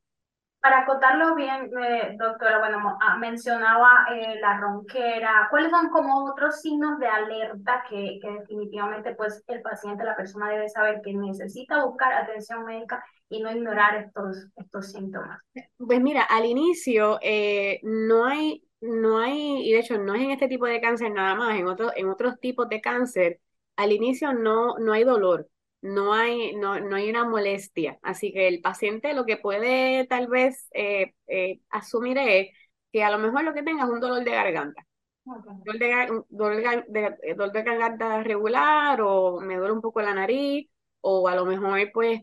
Para 0.62 0.82
acotarlo 0.82 1.34
bien, 1.34 1.72
eh, 1.76 2.16
doctora, 2.20 2.60
bueno, 2.60 2.96
ah, 3.02 3.18
mencionaba 3.18 4.06
eh, 4.14 4.40
la 4.40 4.60
ronquera. 4.60 5.48
¿Cuáles 5.50 5.72
son 5.72 5.90
como 5.90 6.26
otros 6.26 6.62
signos 6.62 7.00
de 7.00 7.08
alerta 7.08 7.84
que, 7.90 8.20
que, 8.22 8.30
definitivamente 8.30 9.16
pues 9.16 9.44
el 9.48 9.64
paciente, 9.64 10.04
la 10.04 10.16
persona 10.16 10.52
debe 10.52 10.70
saber 10.70 11.02
que 11.04 11.16
necesita 11.16 11.84
buscar 11.84 12.14
atención 12.14 12.64
médica 12.64 13.04
y 13.28 13.42
no 13.42 13.52
ignorar 13.52 13.96
estos, 13.96 14.50
estos 14.56 14.92
síntomas? 14.92 15.40
Pues 15.78 16.00
mira, 16.00 16.22
al 16.22 16.46
inicio 16.46 17.18
eh, 17.24 17.80
no 17.82 18.26
hay, 18.26 18.64
no 18.82 19.18
hay, 19.18 19.68
y 19.68 19.74
de 19.74 19.80
hecho 19.80 19.98
no 19.98 20.14
es 20.14 20.22
en 20.22 20.30
este 20.30 20.48
tipo 20.48 20.68
de 20.68 20.80
cáncer 20.80 21.12
nada 21.12 21.34
más, 21.34 21.58
en, 21.58 21.66
otros 21.66 21.92
en 21.96 22.08
otros 22.08 22.40
tipos 22.40 22.70
de 22.70 22.82
cáncer, 22.82 23.40
al 23.78 23.92
inicio 23.92 24.32
no, 24.34 24.78
no 24.78 24.94
hay 24.94 25.06
dolor 25.06 25.50
no 25.82 26.14
hay, 26.14 26.56
no, 26.56 26.80
no 26.80 26.96
hay 26.96 27.10
una 27.10 27.26
molestia. 27.26 28.00
Así 28.02 28.32
que 28.32 28.48
el 28.48 28.62
paciente 28.62 29.14
lo 29.14 29.26
que 29.26 29.38
puede 29.38 30.06
tal 30.08 30.28
vez 30.28 30.68
eh, 30.74 31.14
eh, 31.28 31.60
asumir 31.70 32.18
es 32.18 32.50
que 32.92 33.04
a 33.04 33.12
lo 33.12 33.18
mejor 33.20 33.44
lo 33.44 33.54
que 33.54 33.64
tenga 33.64 33.84
es 33.84 33.90
un 33.90 34.00
dolor 34.00 34.24
de 34.24 34.32
garganta. 34.32 34.86
Dolor, 35.24 35.80
de, 35.80 36.24
dolor, 36.30 36.86
de, 36.88 37.18
eh, 37.24 37.36
dolor, 37.36 37.52
de, 37.52 37.64
garganta 37.64 38.24
regular 38.24 39.02
o 39.02 39.40
me 39.40 39.56
duele 39.56 39.74
un 39.74 39.82
poco 39.82 40.02
la 40.02 40.16
nariz 40.16 40.68
o 41.02 41.28
a 41.28 41.36
lo 41.36 41.46
mejor 41.46 41.80
pues 41.94 42.22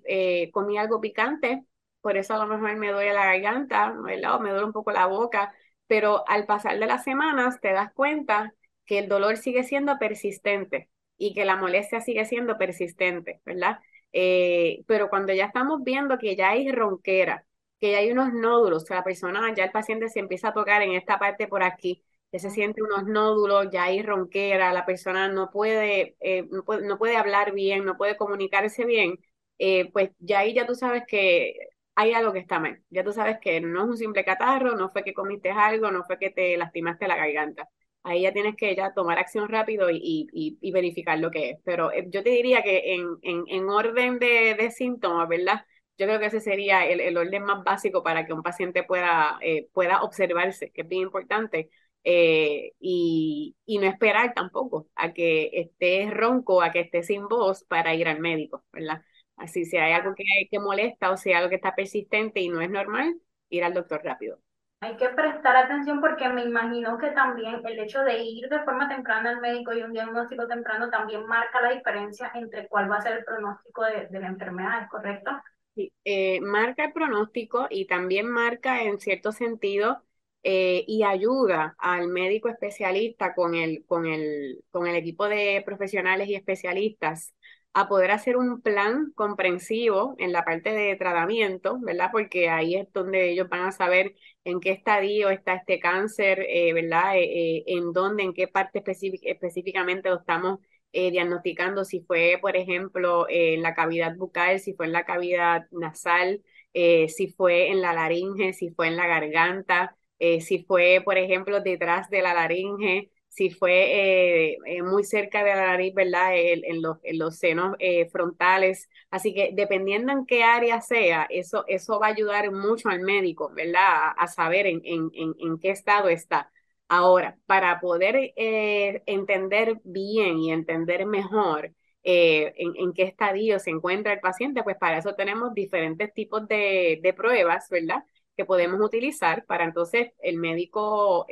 comí 0.53 0.79
algo 0.79 1.01
picante, 1.01 1.65
por 2.01 2.17
eso 2.17 2.35
a 2.35 2.39
lo 2.39 2.47
mejor 2.47 2.77
me 2.77 2.93
duele 2.93 3.13
la 3.13 3.27
garganta, 3.27 3.93
o 3.93 4.03
me 4.41 4.51
duele 4.51 4.65
un 4.65 4.73
poco 4.73 4.93
la 4.93 5.07
boca, 5.07 5.53
pero 5.87 6.25
al 6.29 6.47
pasar 6.47 6.79
de 6.79 6.87
las 6.87 7.05
semanas 7.05 7.61
te 7.61 7.73
das 7.73 7.93
cuenta 7.93 8.55
que 8.85 9.01
el 9.01 9.09
dolor 9.09 9.37
sigue 9.37 9.65
siendo 9.65 9.99
persistente 9.99 10.89
y 11.19 11.35
que 11.35 11.45
la 11.45 11.57
molestia 11.57 12.01
sigue 12.01 12.25
siendo 12.25 12.57
persistente, 12.59 13.41
¿verdad? 13.45 13.79
Eh, 14.13 14.85
pero 14.87 15.09
cuando 15.11 15.33
ya 15.35 15.47
estamos 15.47 15.83
viendo 15.85 16.19
que 16.19 16.37
ya 16.37 16.51
hay 16.51 16.71
ronquera, 16.73 17.45
que 17.81 17.93
ya 17.93 17.99
hay 17.99 18.11
unos 18.13 18.33
nódulos, 18.33 18.85
que 18.85 18.95
la 18.95 19.05
persona, 19.05 19.55
ya 19.55 19.65
el 19.65 19.71
paciente 19.73 20.09
se 20.09 20.21
empieza 20.21 20.49
a 20.49 20.55
tocar 20.55 20.83
en 20.83 20.93
esta 20.95 21.19
parte 21.19 21.47
por 21.49 21.63
aquí, 21.63 22.05
ya 22.33 22.39
se 22.39 22.51
siente 22.51 22.83
unos 22.83 23.05
nódulos, 23.07 23.69
ya 23.73 23.85
hay 23.85 24.03
ronquera, 24.03 24.73
la 24.73 24.87
persona 24.87 25.29
no 25.29 25.51
puede, 25.51 26.17
eh, 26.21 26.47
no 26.51 26.65
puede, 26.65 26.87
no 26.87 26.99
puede 26.99 27.17
hablar 27.17 27.53
bien, 27.53 27.85
no 27.85 27.97
puede 27.97 28.17
comunicarse 28.17 28.85
bien, 28.85 29.19
eh, 29.59 29.91
pues 29.93 30.11
ya 30.19 30.41
ahí 30.41 30.55
ya 30.55 30.67
tú 30.67 30.75
sabes 30.75 31.05
que 31.07 31.55
hay 31.95 32.13
algo 32.13 32.33
que 32.33 32.39
está 32.41 32.61
mal. 32.61 32.83
Ya 32.91 33.03
tú 33.05 33.13
sabes 33.13 33.39
que 33.41 33.61
no 33.61 33.83
es 33.85 33.89
un 33.91 33.97
simple 33.97 34.25
catarro, 34.25 34.77
no 34.77 34.91
fue 34.91 35.03
que 35.05 35.15
comiste 35.15 35.51
algo, 35.51 35.91
no 35.91 36.05
fue 36.05 36.19
que 36.19 36.31
te 36.31 36.57
lastimaste 36.57 37.09
la 37.09 37.17
garganta. 37.17 37.69
Ahí 38.05 38.23
ya 38.23 38.33
tienes 38.33 38.57
que 38.57 38.75
ya 38.75 38.95
tomar 38.95 39.19
acción 39.19 39.49
rápido 39.49 39.91
y, 39.91 40.29
y, 40.33 40.73
verificar 40.73 41.19
lo 41.19 41.31
que 41.31 41.51
es. 41.51 41.59
Pero 41.65 41.93
eh, 41.93 42.07
yo 42.09 42.23
te 42.23 42.31
diría 42.31 42.63
que 42.63 42.95
en, 42.95 43.07
en, 43.23 43.45
en 43.49 43.69
orden 43.69 44.19
de, 44.19 44.55
de, 44.55 44.71
síntomas, 44.71 45.29
¿verdad? 45.29 45.67
Yo 45.99 46.07
creo 46.07 46.19
que 46.21 46.27
ese 46.27 46.41
sería 46.41 46.87
el, 46.87 47.01
el 47.01 47.17
orden 47.19 47.43
más 47.45 47.65
básico 47.65 48.03
para 48.03 48.25
que 48.27 48.33
un 48.33 48.43
paciente 48.43 48.85
pueda, 48.85 49.39
eh, 49.43 49.69
pueda 49.73 50.03
observarse, 50.03 50.71
que 50.73 50.83
es 50.83 50.89
bien 50.89 51.03
importante. 51.03 51.71
Eh, 52.05 52.73
y, 52.81 53.57
y, 53.67 53.79
no 53.79 53.87
esperar 53.87 54.33
tampoco 54.35 54.89
a 54.95 55.13
que 55.13 55.51
esté 55.53 56.09
ronco, 56.11 56.63
a 56.63 56.71
que 56.73 56.81
esté 56.81 57.03
sin 57.03 57.29
voz 57.29 57.65
para 57.65 57.95
ir 57.95 58.09
al 58.09 58.21
médico, 58.21 58.65
¿verdad? 58.73 59.03
Así, 59.37 59.65
si 59.65 59.77
hay 59.77 59.93
algo 59.93 60.15
que, 60.15 60.25
que 60.51 60.59
molesta 60.61 61.11
o 61.11 61.17
si 61.17 61.31
hay 61.31 61.37
algo 61.37 61.51
que 61.51 61.57
está 61.57 61.75
persistente 61.75 62.41
y 62.41 62.49
no 62.49 62.61
es 62.63 62.71
normal, 62.71 63.21
ir 63.51 63.65
al 63.65 63.75
doctor 63.75 64.01
rápido. 64.05 64.41
Hay 64.81 64.97
que 64.97 65.09
prestar 65.11 65.55
atención 65.57 66.01
porque 66.01 66.29
me 66.29 66.43
imagino 66.45 66.99
que 66.99 67.11
también 67.13 67.63
el 67.65 67.79
hecho 67.79 68.01
de 68.03 68.19
ir 68.25 68.49
de 68.49 68.65
forma 68.65 68.89
temprana 68.89 69.31
al 69.31 69.41
médico 69.41 69.73
y 69.73 69.83
un 69.83 69.93
diagnóstico 69.93 70.49
temprano 70.49 70.91
también 70.91 71.25
marca 71.27 71.61
la 71.61 71.71
diferencia 71.75 72.33
entre 72.35 72.67
cuál 72.69 72.91
va 72.91 72.97
a 72.97 73.03
ser 73.03 73.19
el 73.19 73.25
pronóstico 73.25 73.85
de, 73.85 74.07
de 74.09 74.21
la 74.21 74.27
enfermedad, 74.29 74.83
¿es 74.83 74.89
correcto? 74.89 75.31
Sí, 75.75 75.93
eh, 76.05 76.41
marca 76.41 76.85
el 76.87 76.93
pronóstico 76.93 77.69
y 77.71 77.87
también 77.87 78.27
marca 78.29 78.83
en 78.83 78.99
cierto 78.99 79.31
sentido 79.31 80.03
eh, 80.43 80.85
y 80.89 81.05
ayuda 81.05 81.77
al 81.79 82.09
médico 82.09 82.49
especialista 82.49 83.35
con 83.35 83.55
el, 83.55 83.85
con, 83.87 84.07
el, 84.07 84.65
con 84.71 84.89
el 84.89 84.97
equipo 84.97 85.29
de 85.29 85.63
profesionales 85.65 86.29
y 86.29 86.35
especialistas 86.35 87.33
a 87.75 87.89
poder 87.89 88.11
hacer 88.11 88.37
un 88.37 88.61
plan 88.61 89.13
comprensivo 89.15 90.15
en 90.19 90.33
la 90.33 90.45
parte 90.45 90.71
de 90.73 90.97
tratamiento, 90.97 91.79
¿verdad? 91.81 92.09
Porque 92.13 92.49
ahí 92.49 92.75
es 92.75 92.93
donde 92.93 93.31
ellos 93.31 93.49
van 93.49 93.67
a 93.67 93.73
saber 93.73 94.15
en 94.45 94.61
qué 94.61 94.71
estadio 94.73 95.31
está 95.31 95.55
este 95.55 95.79
cáncer, 95.79 96.41
eh, 96.49 96.73
¿verdad? 96.73 97.17
Eh, 97.17 97.59
eh, 97.59 97.65
en 97.69 97.93
dónde, 97.93 98.25
en 98.25 98.35
qué 98.35 98.49
parte 98.49 98.83
específicamente 99.23 100.09
lo 100.09 100.17
estamos 100.19 100.61
diagnosticando, 100.93 101.85
si 101.85 102.01
fue, 102.01 102.39
por 102.41 102.57
ejemplo, 102.57 103.27
en 103.29 103.63
la 103.63 103.75
cavidad 103.75 104.17
bucal, 104.17 104.59
si 104.59 104.75
fue 104.75 104.87
en 104.87 104.93
la 104.93 105.05
cavidad 105.05 105.67
nasal, 105.71 106.43
si 106.73 107.29
fue 107.37 107.71
en 107.71 107.83
la 107.83 107.93
laringe, 107.93 108.53
si 108.55 108.71
fue 108.71 108.89
en 108.89 108.97
la 108.97 109.07
garganta, 109.07 109.97
si 110.19 110.65
fue, 110.65 111.03
por 111.05 111.19
ejemplo, 111.19 111.61
detrás 111.61 112.09
de 112.11 112.23
la 112.23 112.35
laringe, 112.35 113.11
si 113.39 113.51
fue 113.51 114.51
eh, 114.53 114.59
eh, 114.67 114.83
muy 114.83 115.05
cerca 115.05 115.45
de 115.45 115.55
la 115.55 115.69
nariz, 115.69 115.95
¿verdad? 115.95 116.33
En, 116.35 116.83
los, 116.83 116.99
en 117.05 117.19
los 117.21 117.37
senos 117.39 117.77
eh, 117.79 118.09
frontales. 118.11 118.89
Así 119.11 119.33
que 119.33 119.53
dependiendo 119.55 120.13
en 120.13 120.27
qué 120.27 120.43
área 120.43 120.81
sea, 120.81 121.25
eso, 121.31 121.65
eso 121.69 122.01
va 122.01 122.09
a 122.09 122.11
ayudar 122.11 122.51
mucho 122.51 122.89
al 122.89 123.01
médico, 123.01 123.53
¿verdad? 123.55 124.13
A, 124.17 124.27
saber 124.27 124.67
en, 124.67 124.83
en, 124.85 125.59
qué 125.61 125.71
estado 125.71 126.09
está. 126.09 126.51
Ahora, 126.89 127.39
para 127.47 127.79
poder 127.81 128.33
entender 128.37 129.79
bien 129.85 130.39
y 130.39 130.51
entender 130.53 131.07
mejor 131.07 131.73
en, 132.03 132.75
en, 132.77 132.93
qué 132.93 133.05
estadio 133.05 133.61
se 133.61 133.71
encuentra 133.71 134.15
el 134.15 134.21
paciente, 134.21 134.65
pues 134.65 134.77
para 134.79 134.99
eso 134.99 135.15
tenemos 135.15 135.55
diferentes 135.55 136.13
tipos 136.13 136.49
de, 136.49 136.99
de 137.03 137.13
pruebas, 137.13 137.69
¿verdad? 137.71 138.03
Que 138.37 138.45
podemos 138.45 138.81
utilizar 138.81 139.45
para 139.47 139.65
entonces 139.65 140.11
el 140.21 140.39
médico 140.39 141.27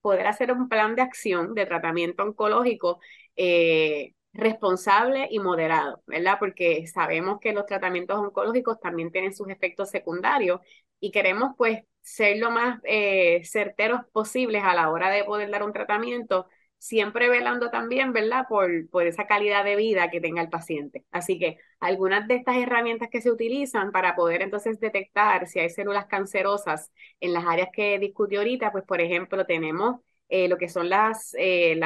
poder 0.00 0.26
hacer 0.26 0.52
un 0.52 0.68
plan 0.68 0.94
de 0.96 1.02
acción 1.02 1.54
de 1.54 1.66
tratamiento 1.66 2.22
oncológico 2.22 3.00
eh, 3.36 4.14
responsable 4.32 5.28
y 5.30 5.38
moderado, 5.40 6.02
¿verdad? 6.06 6.36
Porque 6.38 6.86
sabemos 6.86 7.38
que 7.40 7.52
los 7.52 7.66
tratamientos 7.66 8.18
oncológicos 8.18 8.80
también 8.80 9.10
tienen 9.10 9.34
sus 9.34 9.48
efectos 9.48 9.90
secundarios 9.90 10.60
y 11.00 11.10
queremos 11.10 11.52
pues 11.56 11.80
ser 12.02 12.38
lo 12.38 12.50
más 12.50 12.80
eh, 12.84 13.42
certeros 13.44 14.00
posibles 14.12 14.62
a 14.64 14.74
la 14.74 14.90
hora 14.90 15.10
de 15.10 15.24
poder 15.24 15.50
dar 15.50 15.62
un 15.62 15.72
tratamiento 15.72 16.46
siempre 16.80 17.28
velando 17.28 17.70
también, 17.70 18.12
¿verdad? 18.12 18.46
Por, 18.48 18.88
por 18.90 19.06
esa 19.06 19.26
calidad 19.26 19.64
de 19.64 19.76
vida 19.76 20.10
que 20.10 20.20
tenga 20.20 20.42
el 20.42 20.48
paciente. 20.48 21.04
Así 21.12 21.38
que 21.38 21.58
algunas 21.78 22.26
de 22.26 22.36
estas 22.36 22.56
herramientas 22.56 23.10
que 23.10 23.20
se 23.20 23.30
utilizan 23.30 23.92
para 23.92 24.16
poder 24.16 24.42
entonces 24.42 24.80
detectar 24.80 25.46
si 25.46 25.60
hay 25.60 25.70
células 25.70 26.06
cancerosas 26.06 26.90
en 27.20 27.34
las 27.34 27.44
áreas 27.46 27.68
que 27.72 27.98
discutí 27.98 28.36
ahorita, 28.36 28.72
pues 28.72 28.84
por 28.84 29.00
ejemplo 29.00 29.44
tenemos 29.46 30.00
eh, 30.30 30.48
lo 30.48 30.56
que 30.58 30.68
son 30.68 30.88
las, 30.88 31.34
eh, 31.38 31.78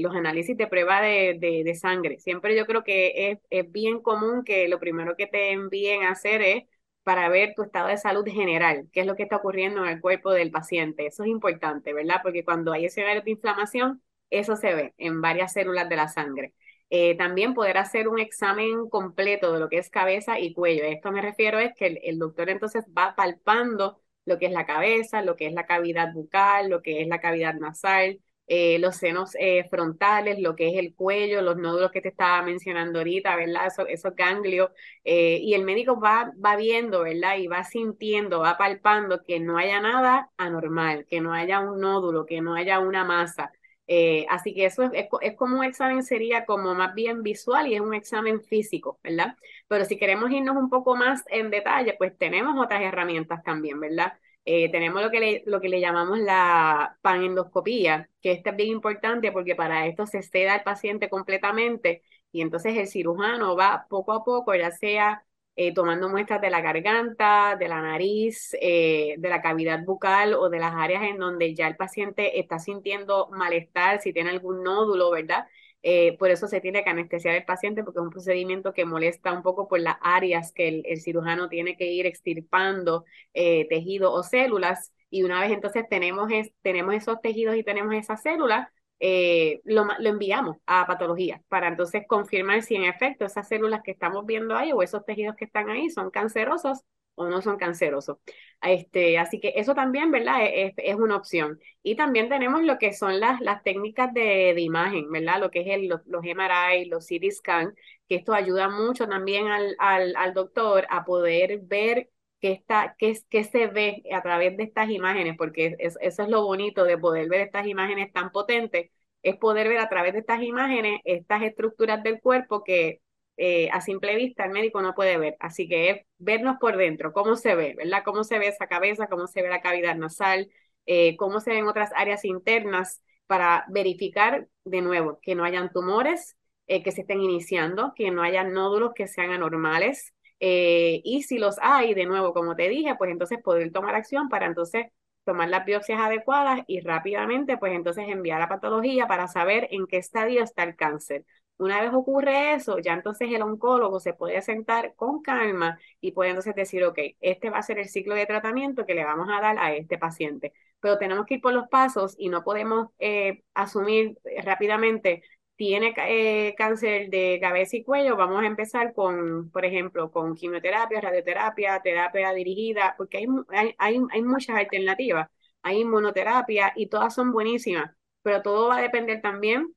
los 0.00 0.14
análisis 0.16 0.56
de 0.56 0.66
prueba 0.66 1.00
de, 1.00 1.38
de, 1.64 1.74
sangre. 1.74 2.18
Siempre 2.18 2.56
yo 2.56 2.66
creo 2.66 2.82
que 2.82 3.30
es, 3.30 3.38
es 3.50 3.70
bien 3.70 4.00
común 4.02 4.42
que 4.44 4.68
lo 4.68 4.80
primero 4.80 5.16
que 5.16 5.26
te 5.26 5.52
envíen 5.52 6.02
a 6.04 6.10
hacer 6.12 6.42
es 6.42 6.64
para 7.04 7.28
ver 7.28 7.54
tu 7.54 7.62
estado 7.62 7.88
de 7.88 7.98
salud 7.98 8.24
general, 8.26 8.88
qué 8.92 9.00
es 9.00 9.06
lo 9.06 9.14
que 9.16 9.24
está 9.24 9.36
ocurriendo 9.36 9.84
en 9.84 9.90
el 9.92 10.00
cuerpo 10.00 10.32
del 10.32 10.50
paciente. 10.50 11.06
Eso 11.06 11.22
es 11.24 11.28
importante, 11.30 11.92
¿verdad? 11.92 12.20
Porque 12.22 12.44
cuando 12.44 12.72
hay 12.72 12.86
escenarios 12.86 13.24
de 13.24 13.32
inflamación, 13.32 14.02
eso 14.38 14.56
se 14.56 14.74
ve 14.74 14.94
en 14.98 15.20
varias 15.20 15.52
células 15.52 15.88
de 15.88 15.96
la 15.96 16.08
sangre. 16.08 16.54
Eh, 16.90 17.16
también 17.16 17.54
poder 17.54 17.78
hacer 17.78 18.08
un 18.08 18.20
examen 18.20 18.88
completo 18.88 19.52
de 19.52 19.58
lo 19.58 19.68
que 19.68 19.78
es 19.78 19.90
cabeza 19.90 20.38
y 20.38 20.54
cuello. 20.54 20.84
Esto 20.84 21.10
me 21.12 21.22
refiero 21.22 21.58
es 21.58 21.74
que 21.74 21.86
el, 22.04 22.18
doctor 22.18 22.50
entonces 22.50 22.84
va 22.96 23.14
palpando 23.16 24.00
lo 24.24 24.38
que 24.38 24.46
es 24.46 24.52
la 24.52 24.66
cabeza, 24.66 25.22
lo 25.22 25.36
que 25.36 25.46
es 25.46 25.54
la 25.54 25.66
cavidad 25.66 26.12
bucal, 26.12 26.70
lo 26.70 26.82
que 26.82 27.02
es 27.02 27.08
la 27.08 27.20
cavidad 27.20 27.54
nasal, 27.54 28.20
eh, 28.46 28.78
los 28.78 28.96
senos 28.96 29.34
eh, 29.40 29.66
frontales, 29.70 30.38
lo 30.38 30.54
que 30.54 30.68
es 30.68 30.76
el 30.76 30.94
cuello, 30.94 31.42
los 31.42 31.56
nódulos 31.56 31.90
que 31.90 32.00
te 32.00 32.08
estaba 32.10 32.42
mencionando 32.42 33.00
ahorita, 33.00 33.34
¿verdad? 33.36 33.66
Esos, 33.66 33.86
esos 33.88 34.14
ganglios. 34.14 34.70
y 35.02 35.54
el 35.54 35.64
médico 35.64 35.98
va, 36.00 36.32
va 36.44 36.56
viendo, 36.56 37.02
¿verdad? 37.02 37.38
Y 37.38 37.46
va 37.48 37.64
sintiendo, 37.64 38.40
va 38.40 38.56
palpando 38.58 39.22
que 39.24 39.40
no 39.40 39.58
haya 39.58 39.80
nada 39.80 40.30
anormal, 40.36 41.06
que 41.06 41.20
no 41.20 41.32
haya 41.32 41.60
un 41.60 41.80
nódulo, 41.80 42.26
que 42.26 42.40
no 42.40 42.54
haya 42.54 42.78
una 42.80 43.04
masa. 43.04 43.52
Eh, 43.86 44.26
así 44.30 44.54
que 44.54 44.64
eso 44.66 44.82
es, 44.82 44.90
es, 45.20 45.36
como 45.36 45.58
un 45.58 45.64
examen, 45.64 46.02
sería 46.02 46.46
como 46.46 46.74
más 46.74 46.94
bien 46.94 47.22
visual 47.22 47.66
y 47.68 47.74
es 47.74 47.80
un 47.80 47.94
examen 47.94 48.42
físico, 48.42 48.98
¿verdad? 49.02 49.36
Pero 49.68 49.84
si 49.84 49.98
queremos 49.98 50.30
irnos 50.30 50.56
un 50.56 50.70
poco 50.70 50.96
más 50.96 51.22
en 51.28 51.50
detalle, 51.50 51.94
pues 51.98 52.16
tenemos 52.16 52.56
otras 52.58 52.82
herramientas 52.82 53.42
también, 53.42 53.78
¿verdad? 53.80 54.14
Eh, 54.46 54.70
tenemos 54.70 55.02
lo 55.02 55.10
que, 55.10 55.20
le, 55.20 55.42
lo 55.46 55.60
que 55.60 55.68
le 55.68 55.80
llamamos 55.80 56.18
la 56.18 56.98
panendoscopía, 57.02 58.10
que 58.20 58.32
esta 58.32 58.50
es 58.50 58.56
bien 58.56 58.70
importante 58.70 59.32
porque 59.32 59.54
para 59.54 59.86
esto 59.86 60.06
se 60.06 60.22
seda 60.22 60.54
al 60.54 60.62
paciente 60.62 61.08
completamente 61.08 62.02
y 62.30 62.42
entonces 62.42 62.76
el 62.76 62.86
cirujano 62.88 63.56
va 63.56 63.86
poco 63.88 64.12
a 64.12 64.24
poco, 64.24 64.54
ya 64.54 64.70
sea 64.70 65.24
eh, 65.56 65.72
tomando 65.72 66.08
muestras 66.08 66.40
de 66.40 66.50
la 66.50 66.60
garganta, 66.60 67.56
de 67.56 67.68
la 67.68 67.80
nariz, 67.80 68.56
eh, 68.60 69.14
de 69.18 69.28
la 69.28 69.40
cavidad 69.40 69.84
bucal 69.84 70.34
o 70.34 70.48
de 70.48 70.58
las 70.58 70.74
áreas 70.74 71.04
en 71.04 71.18
donde 71.18 71.54
ya 71.54 71.68
el 71.68 71.76
paciente 71.76 72.40
está 72.40 72.58
sintiendo 72.58 73.28
malestar, 73.30 74.00
si 74.00 74.12
tiene 74.12 74.30
algún 74.30 74.64
nódulo, 74.64 75.10
¿verdad? 75.12 75.46
Eh, 75.82 76.16
por 76.18 76.30
eso 76.30 76.48
se 76.48 76.60
tiene 76.60 76.82
que 76.82 76.90
anestesiar 76.90 77.36
el 77.36 77.44
paciente 77.44 77.84
porque 77.84 78.00
es 78.00 78.04
un 78.04 78.10
procedimiento 78.10 78.72
que 78.72 78.84
molesta 78.84 79.32
un 79.32 79.42
poco 79.42 79.68
por 79.68 79.80
las 79.80 79.96
áreas 80.00 80.50
que 80.52 80.82
el, 80.84 81.00
cirujano 81.00 81.48
tiene 81.48 81.76
que 81.76 81.86
ir 81.92 82.06
extirpando 82.06 83.04
tejido 83.32 84.12
o 84.12 84.22
células. 84.22 84.92
Y 85.10 85.22
una 85.22 85.40
vez 85.40 85.52
entonces 85.52 85.84
tenemos, 85.88 86.28
tenemos 86.62 86.94
esos 86.94 87.20
tejidos 87.20 87.56
y 87.56 87.62
tenemos 87.62 87.94
esas 87.94 88.22
células, 88.22 88.68
eh, 89.00 89.60
lo, 89.64 89.86
enviamos 90.00 90.56
a 90.66 90.86
patología 90.86 91.42
para 91.48 91.68
entonces 91.68 92.04
confirmar 92.06 92.62
si 92.62 92.76
en 92.76 92.84
efecto 92.84 93.24
esas 93.24 93.48
células 93.48 93.82
que 93.82 93.90
estamos 93.90 94.24
viendo 94.26 94.56
ahí 94.56 94.72
o 94.72 94.82
esos 94.82 95.04
tejidos 95.04 95.36
que 95.36 95.44
están 95.44 95.68
ahí 95.70 95.90
son 95.90 96.10
cancerosos 96.10 96.80
o 97.16 97.26
no 97.28 97.42
son 97.42 97.56
cancerosos. 97.58 98.18
Este, 98.62 99.18
así 99.18 99.40
que 99.40 99.52
eso 99.56 99.74
también, 99.74 100.10
¿verdad? 100.10 100.38
Es, 100.52 100.74
es, 100.78 100.96
una 100.96 101.16
opción. 101.16 101.60
Y 101.82 101.96
también 101.96 102.28
tenemos 102.28 102.62
lo 102.62 102.78
que 102.78 102.92
son 102.92 103.20
las, 103.20 103.40
las 103.40 103.62
técnicas 103.62 104.12
de, 104.12 104.52
de 104.54 104.60
imagen, 104.60 105.10
¿verdad? 105.10 105.40
Lo 105.40 105.50
que 105.50 105.60
es 105.60 105.66
el, 105.68 105.88
los, 105.88 106.00
los, 106.06 106.24
MRI, 106.24 106.86
los 106.86 107.06
CT 107.06 107.30
scan, 107.30 107.74
que 108.08 108.16
esto 108.16 108.32
ayuda 108.34 108.68
mucho 108.68 109.06
también 109.06 109.48
al, 109.48 109.76
al, 109.78 110.16
al 110.16 110.34
doctor 110.34 110.86
a 110.90 111.04
poder 111.04 111.60
ver 111.62 112.10
qué, 112.44 112.52
está, 112.52 112.94
qué, 112.98 113.18
qué 113.30 113.42
se 113.44 113.68
ve 113.68 114.02
a 114.12 114.20
través 114.22 114.54
de 114.58 114.64
estas 114.64 114.90
imágenes, 114.90 115.34
porque 115.38 115.76
eso 115.78 115.98
es 116.22 116.28
lo 116.28 116.44
bonito 116.44 116.84
de 116.84 116.98
poder 116.98 117.26
ver 117.30 117.40
estas 117.40 117.66
imágenes 117.66 118.12
tan 118.12 118.32
potentes, 118.32 118.90
es 119.22 119.36
poder 119.36 119.66
ver 119.68 119.78
a 119.78 119.88
través 119.88 120.12
de 120.12 120.18
estas 120.18 120.42
imágenes 120.42 121.00
estas 121.04 121.42
estructuras 121.42 122.02
del 122.02 122.20
cuerpo 122.20 122.62
que 122.62 123.00
eh, 123.38 123.70
a 123.72 123.80
simple 123.80 124.14
vista 124.16 124.44
el 124.44 124.50
médico 124.52 124.82
no 124.82 124.94
puede 124.94 125.16
ver. 125.16 125.36
Así 125.40 125.66
que 125.68 125.88
es 125.90 126.06
vernos 126.18 126.56
por 126.60 126.76
dentro, 126.76 127.14
cómo 127.14 127.34
se 127.36 127.54
ve, 127.54 127.74
¿verdad? 127.78 128.02
Cómo 128.04 128.24
se 128.24 128.38
ve 128.38 128.48
esa 128.48 128.66
cabeza, 128.66 129.06
cómo 129.06 129.26
se 129.26 129.40
ve 129.40 129.48
la 129.48 129.62
cavidad 129.62 129.96
nasal, 129.96 130.50
eh, 130.84 131.16
cómo 131.16 131.40
se 131.40 131.50
ven 131.52 131.66
otras 131.66 131.92
áreas 131.96 132.26
internas 132.26 133.02
para 133.26 133.64
verificar 133.70 134.48
de 134.66 134.82
nuevo 134.82 135.18
que 135.22 135.34
no 135.34 135.44
hayan 135.44 135.72
tumores 135.72 136.36
eh, 136.66 136.82
que 136.82 136.92
se 136.92 137.00
estén 137.02 137.22
iniciando, 137.22 137.94
que 137.96 138.10
no 138.10 138.22
haya 138.22 138.44
nódulos 138.44 138.92
que 138.94 139.06
sean 139.06 139.30
anormales, 139.30 140.13
eh, 140.40 141.00
y 141.04 141.22
si 141.22 141.38
los 141.38 141.56
hay, 141.60 141.94
de 141.94 142.06
nuevo, 142.06 142.32
como 142.34 142.54
te 142.56 142.68
dije, 142.68 142.94
pues 142.96 143.10
entonces 143.10 143.38
poder 143.42 143.72
tomar 143.72 143.94
acción 143.94 144.28
para 144.28 144.46
entonces 144.46 144.86
tomar 145.24 145.48
las 145.48 145.64
biopsias 145.64 146.00
adecuadas 146.00 146.60
y 146.66 146.80
rápidamente, 146.80 147.56
pues 147.58 147.72
entonces 147.74 148.04
enviar 148.08 148.40
la 148.40 148.48
patología 148.48 149.06
para 149.06 149.26
saber 149.28 149.68
en 149.70 149.86
qué 149.86 149.96
estadio 149.98 150.42
está 150.42 150.64
el 150.64 150.76
cáncer. 150.76 151.24
Una 151.56 151.80
vez 151.80 151.92
ocurre 151.94 152.54
eso, 152.54 152.78
ya 152.80 152.94
entonces 152.94 153.28
el 153.32 153.40
oncólogo 153.42 154.00
se 154.00 154.12
puede 154.12 154.42
sentar 154.42 154.94
con 154.96 155.22
calma 155.22 155.78
y 156.00 156.12
puede 156.12 156.30
entonces 156.30 156.54
decir, 156.54 156.84
ok, 156.84 156.98
este 157.20 157.48
va 157.48 157.58
a 157.58 157.62
ser 157.62 157.78
el 157.78 157.88
ciclo 157.88 158.14
de 158.14 158.26
tratamiento 158.26 158.84
que 158.84 158.94
le 158.94 159.04
vamos 159.04 159.28
a 159.30 159.40
dar 159.40 159.58
a 159.58 159.72
este 159.74 159.96
paciente. 159.96 160.52
Pero 160.80 160.98
tenemos 160.98 161.26
que 161.26 161.34
ir 161.34 161.40
por 161.40 161.54
los 161.54 161.68
pasos 161.68 162.16
y 162.18 162.28
no 162.28 162.42
podemos 162.42 162.88
eh, 162.98 163.42
asumir 163.54 164.18
rápidamente, 164.44 165.22
tiene 165.56 165.94
eh, 165.96 166.54
cáncer 166.56 167.10
de 167.10 167.38
cabeza 167.40 167.76
y 167.76 167.84
cuello, 167.84 168.16
vamos 168.16 168.42
a 168.42 168.46
empezar 168.46 168.92
con, 168.94 169.50
por 169.50 169.64
ejemplo, 169.64 170.10
con 170.10 170.34
quimioterapia, 170.34 171.00
radioterapia, 171.00 171.80
terapia 171.82 172.32
dirigida, 172.32 172.94
porque 172.96 173.18
hay, 173.18 173.26
hay, 173.50 173.74
hay, 173.78 174.00
hay 174.10 174.22
muchas 174.22 174.56
alternativas. 174.56 175.28
Hay 175.62 175.80
inmunoterapia 175.80 176.72
y 176.76 176.88
todas 176.88 177.14
son 177.14 177.32
buenísimas, 177.32 177.90
pero 178.22 178.42
todo 178.42 178.68
va 178.68 178.78
a 178.78 178.82
depender 178.82 179.22
también 179.22 179.74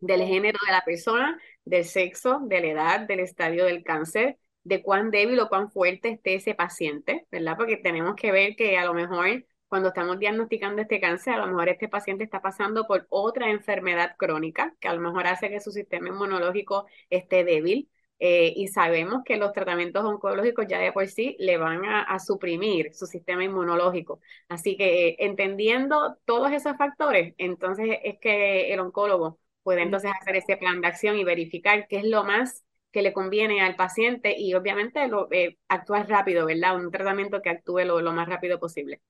del 0.00 0.22
género 0.22 0.58
de 0.66 0.72
la 0.72 0.84
persona, 0.84 1.40
del 1.64 1.84
sexo, 1.84 2.40
de 2.44 2.60
la 2.60 2.66
edad, 2.68 3.00
del 3.00 3.20
estadio 3.20 3.64
del 3.64 3.82
cáncer, 3.82 4.38
de 4.64 4.82
cuán 4.82 5.10
débil 5.10 5.40
o 5.40 5.48
cuán 5.48 5.70
fuerte 5.70 6.10
esté 6.10 6.34
ese 6.34 6.54
paciente, 6.54 7.26
¿verdad? 7.30 7.56
Porque 7.56 7.76
tenemos 7.76 8.14
que 8.16 8.32
ver 8.32 8.56
que 8.56 8.78
a 8.78 8.84
lo 8.84 8.94
mejor 8.94 9.44
cuando 9.68 9.88
estamos 9.88 10.18
diagnosticando 10.18 10.82
este 10.82 11.00
cáncer, 11.00 11.34
a 11.34 11.38
lo 11.38 11.48
mejor 11.48 11.68
este 11.68 11.88
paciente 11.88 12.24
está 12.24 12.40
pasando 12.40 12.86
por 12.86 13.06
otra 13.10 13.50
enfermedad 13.50 14.16
crónica 14.16 14.74
que 14.80 14.88
a 14.88 14.94
lo 14.94 15.00
mejor 15.00 15.26
hace 15.26 15.48
que 15.50 15.60
su 15.60 15.72
sistema 15.72 16.08
inmunológico 16.08 16.86
esté 17.10 17.44
débil. 17.44 17.88
Eh, 18.18 18.54
y 18.56 18.68
sabemos 18.68 19.22
que 19.24 19.36
los 19.36 19.52
tratamientos 19.52 20.02
oncológicos 20.04 20.66
ya 20.66 20.78
de 20.78 20.90
por 20.92 21.06
sí 21.06 21.36
le 21.38 21.58
van 21.58 21.84
a, 21.84 22.18
suprimir 22.18 22.94
su 22.94 23.06
sistema 23.06 23.44
inmunológico. 23.44 24.20
Así 24.48 24.76
que 24.76 25.16
entendiendo 25.18 26.16
todos 26.24 26.50
esos 26.52 26.76
factores, 26.78 27.34
entonces 27.38 27.98
es 28.02 28.18
que 28.18 28.72
el 28.72 28.80
oncólogo 28.80 29.38
puede 29.62 29.82
entonces 29.82 30.10
hacer 30.18 30.36
ese 30.36 30.56
plan 30.56 30.80
de 30.80 30.88
acción 30.88 31.16
y 31.18 31.24
verificar 31.24 31.86
qué 31.88 31.98
es 31.98 32.04
lo 32.04 32.24
más 32.24 32.64
que 32.90 33.02
le 33.02 33.12
conviene 33.12 33.60
al 33.60 33.76
paciente 33.76 34.34
y 34.38 34.54
obviamente 34.54 35.06
lo, 35.08 35.28
eh, 35.32 35.58
actuar 35.68 36.08
rápido, 36.08 36.46
¿verdad? 36.46 36.76
Un 36.76 36.90
tratamiento 36.90 37.42
que 37.42 37.50
actúe 37.50 37.80
lo 37.80 38.12
más 38.12 38.28
rápido 38.28 38.58
posible. 38.58 39.02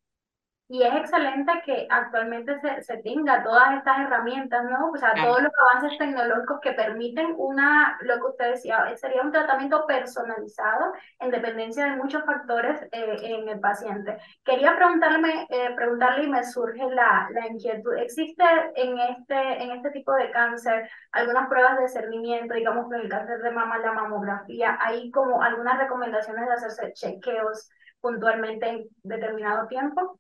Y 0.69 0.83
es 0.83 0.93
excelente 0.97 1.53
que 1.65 1.87
actualmente 1.89 2.59
se, 2.59 2.83
se 2.83 2.97
tenga 2.99 3.45
todas 3.45 3.77
estas 3.77 4.01
herramientas, 4.01 4.65
¿no? 4.65 4.91
O 4.91 4.97
sea, 4.97 5.15
todos 5.15 5.41
los 5.41 5.53
avances 5.61 5.97
tecnológicos 5.97 6.59
que 6.61 6.73
permiten 6.73 7.35
una, 7.37 7.97
lo 8.01 8.17
que 8.17 8.25
usted 8.25 8.51
decía, 8.51 8.97
sería 8.97 9.23
un 9.23 9.31
tratamiento 9.31 9.87
personalizado 9.87 10.93
en 11.21 11.31
dependencia 11.31 11.85
de 11.85 11.97
muchos 11.97 12.25
factores 12.25 12.83
eh, 12.91 13.17
en 13.23 13.49
el 13.49 13.61
paciente. 13.61 14.19
Quería 14.45 14.75
preguntarme, 14.75 15.47
eh, 15.51 15.73
preguntarle 15.77 16.25
y 16.25 16.31
me 16.31 16.43
surge 16.43 16.85
la, 16.91 17.29
la 17.31 17.47
inquietud, 17.47 17.95
¿existe 17.99 18.45
en 18.75 18.99
este, 18.99 19.63
en 19.63 19.71
este 19.71 19.91
tipo 19.93 20.15
de 20.15 20.33
cáncer 20.33 20.91
algunas 21.13 21.49
pruebas 21.49 21.79
de 21.79 21.89
cernimiento, 21.89 22.55
digamos, 22.55 22.93
en 22.93 23.03
el 23.03 23.09
cáncer 23.09 23.39
de 23.39 23.53
mama, 23.53 23.79
la 23.79 23.93
mamografía, 23.93 24.77
hay 24.81 25.13
como 25.13 25.41
algunas 25.41 25.79
recomendaciones 25.79 26.45
de 26.45 26.53
hacerse 26.55 26.93
chequeos 26.93 27.71
puntualmente 28.01 28.69
en 28.69 28.85
determinado 29.05 29.69
tiempo? 29.69 30.19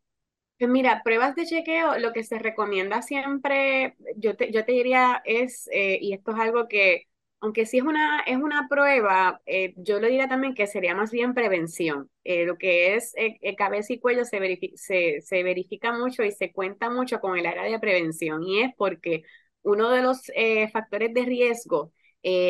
Mira, 0.59 1.03
pruebas 1.05 1.35
de 1.37 1.45
chequeo, 1.45 1.99
lo 1.99 2.13
que 2.15 2.25
se 2.25 2.39
recomienda 2.39 3.03
siempre, 3.03 3.95
yo 4.17 4.37
te, 4.37 4.51
yo 4.53 4.65
te 4.65 4.73
diría 4.73 5.21
es, 5.27 5.69
eh, 5.71 5.99
y 6.01 6.15
esto 6.15 6.31
es 6.33 6.39
algo 6.41 6.67
que, 6.67 7.03
aunque 7.41 7.67
sí 7.67 7.77
es 7.79 7.85
una, 7.85 8.21
es 8.21 8.39
una 8.39 8.67
prueba, 8.67 9.43
eh, 9.45 9.75
yo 9.77 10.01
le 10.01 10.09
diría 10.09 10.29
también 10.29 10.55
que 10.55 10.67
sería 10.67 10.95
más 10.95 11.11
bien 11.11 11.35
prevención. 11.35 12.11
Eh, 12.25 12.47
lo 12.47 12.57
que 12.57 12.95
es 12.97 13.13
cabeza 13.59 13.93
y 13.93 13.99
cuello 14.01 14.25
se, 14.25 14.39
se, 14.77 15.21
se, 15.21 15.43
verifica 15.43 15.93
mucho 15.93 16.23
y 16.25 16.33
se 16.33 16.53
cuenta 16.53 16.89
mucho 16.89 17.21
con 17.21 17.37
el 17.37 17.45
área 17.47 17.65
de 17.65 17.79
prevención, 17.79 18.43
y 18.43 18.63
es 18.63 18.71
porque 18.79 19.25
uno 19.63 19.91
de 19.91 20.01
los 20.03 20.23
factores 20.73 21.13
de 21.13 21.25
riesgo 21.27 21.93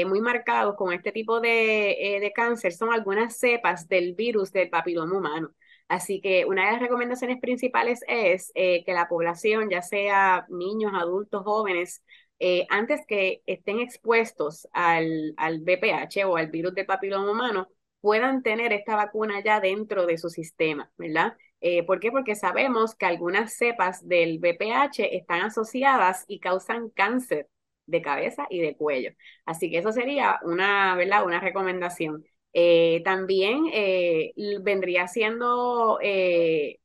muy 0.07 0.21
marcados 0.21 0.75
con 0.77 0.93
este 0.93 1.11
tipo 1.13 1.41
de, 1.41 2.19
de 2.21 2.33
cáncer 2.35 2.73
son 2.73 2.93
algunas 2.95 3.37
cepas 3.39 3.89
del 3.89 4.15
virus 4.15 4.53
del 4.53 4.71
papiloma 4.71 5.19
humano. 5.19 5.51
Así 5.89 6.21
que 6.21 6.45
una 6.47 6.67
de 6.67 6.73
las 6.73 6.81
recomendaciones 6.81 7.41
principales 7.41 8.01
es 8.09 8.51
eh, 8.55 8.85
que 8.85 8.93
la 8.93 9.09
población, 9.09 9.71
ya 9.71 9.83
sea 9.83 10.47
niños, 10.49 10.93
adultos, 10.95 11.45
jóvenes, 11.45 12.03
eh, 12.41 12.67
antes 12.71 13.01
que 13.07 13.43
estén 13.47 13.79
expuestos 13.81 14.69
al, 14.73 15.33
al 15.37 15.61
BPH 15.61 16.25
o 16.27 16.37
al 16.37 16.49
virus 16.51 16.75
del 16.75 16.87
papiloma 16.87 17.31
humano, 17.31 17.69
puedan 18.01 18.43
tener 18.43 18.73
esta 18.73 18.97
vacuna 18.97 19.43
ya 19.43 19.61
dentro 19.61 20.07
de 20.07 20.19
su 20.19 20.29
sistema, 20.29 20.91
¿verdad? 20.99 21.37
Eh, 21.61 21.85
¿Por 21.85 22.01
qué? 22.01 22.11
Porque 22.11 22.35
sabemos 22.37 22.95
que 22.95 23.07
algunas 23.07 23.55
cepas 23.55 24.07
del 24.07 24.39
BPH 24.39 25.17
están 25.17 25.43
asociadas 25.43 26.25
y 26.29 26.41
causan 26.41 26.91
cáncer 26.91 27.49
de 27.87 28.03
cabeza 28.03 28.47
y 28.51 28.61
de 28.61 28.77
cuello. 28.77 29.11
Así 29.45 29.71
que 29.71 29.79
eso 29.79 29.93
sería 29.93 30.39
una, 30.43 30.95
¿verdad? 30.97 31.25
Una 31.25 31.41
recomendación. 31.41 32.25
Eh, 32.59 33.03
también 33.05 33.67
eh, 33.73 34.33
vendría 34.63 35.09
siendo 35.09 35.99
eh, 36.03 36.79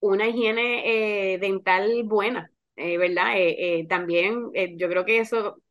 una 0.00 0.28
higiene 0.28 1.38
dental 1.40 2.02
buena, 2.04 2.52
¿verdad? 2.76 3.34
también 3.88 4.52
yo 4.78 4.88
creo 4.88 5.04
que 5.06 5.20
eso 5.20 5.62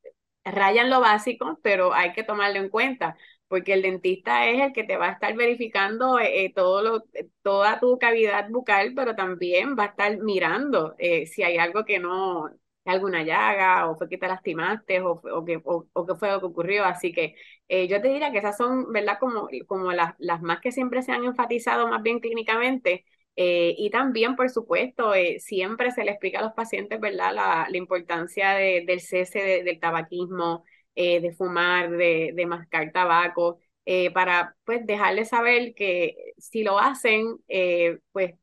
raya 0.45 0.83
en 0.83 0.89
lo 0.91 1.01
básico, 1.01 1.59
pero 1.63 1.93
hay 1.93 2.13
que 2.13 2.23
tomarlo 2.23 2.59
en 2.59 2.69
cuenta, 2.69 3.17
porque 3.49 3.73
el 3.73 3.81
dentista 3.83 4.47
es 4.49 4.61
el 4.61 4.73
que 4.73 4.83
te 4.85 4.97
va 4.97 5.09
a 5.09 5.13
estar 5.13 5.35
verificando 5.35 6.17
todo 6.55 6.81
lo, 6.83 7.05
toda 7.43 7.79
tu 7.79 7.97
cavidad 7.99 8.49
bucal, 8.49 8.93
pero 8.95 9.15
también 9.15 9.77
va 9.79 9.85
a 9.85 9.87
estar 9.87 10.17
mirando 10.19 10.95
si 11.27 11.43
hay 11.43 11.57
algo 11.57 11.85
que 11.85 11.99
no, 11.99 12.49
alguna 12.85 13.23
llaga 13.23 13.89
o 13.89 13.95
fue 13.97 14.09
que 14.09 14.17
te 14.17 14.27
lastimaste 14.27 15.01
o, 15.01 15.11
o, 15.23 15.45
que, 15.45 15.61
o, 15.63 16.05
qué 16.07 16.15
fue 16.15 16.29
lo 16.31 16.39
que 16.39 16.45
ocurrió. 16.47 16.83
Así 16.85 17.13
que 17.13 17.35
eh, 17.67 17.87
yo 17.87 18.01
te 18.01 18.07
diría 18.09 18.31
que 18.31 18.39
esas 18.39 18.57
son, 18.57 18.91
¿verdad? 18.91 19.17
Como, 19.19 19.47
como 19.67 19.91
las, 19.93 20.15
las 20.19 20.41
más 20.41 20.59
que 20.61 20.71
siempre 20.71 21.01
se 21.03 21.11
han 21.11 21.23
enfatizado 21.25 21.87
más 21.87 22.01
bien 22.03 22.19
clínicamente. 22.19 23.05
Eh, 23.35 23.75
y 23.77 23.89
también, 23.91 24.35
por 24.35 24.49
supuesto, 24.49 25.13
eh, 25.13 25.39
siempre 25.39 25.91
se 25.91 26.03
le 26.03 26.11
explica 26.11 26.39
a 26.39 26.41
los 26.43 26.53
pacientes, 26.53 26.99
¿verdad? 26.99 27.33
La, 27.33 27.67
la 27.69 27.77
importancia 27.77 28.51
de, 28.53 28.83
del 28.85 28.99
cese 29.01 29.63
del 29.63 29.79
tabaquismo, 29.79 30.63
de 30.95 31.33
fumar, 31.37 31.89
de, 31.91 32.31
de 32.35 32.45
mascar 32.45 32.91
tabaco, 32.91 33.59
para 34.13 34.55
pues 34.65 34.85
dejarles 34.85 35.29
saber 35.29 35.73
que 35.73 36.15
si 36.37 36.63
lo 36.63 36.79
hacen, 36.79 37.37
pues 38.11 38.33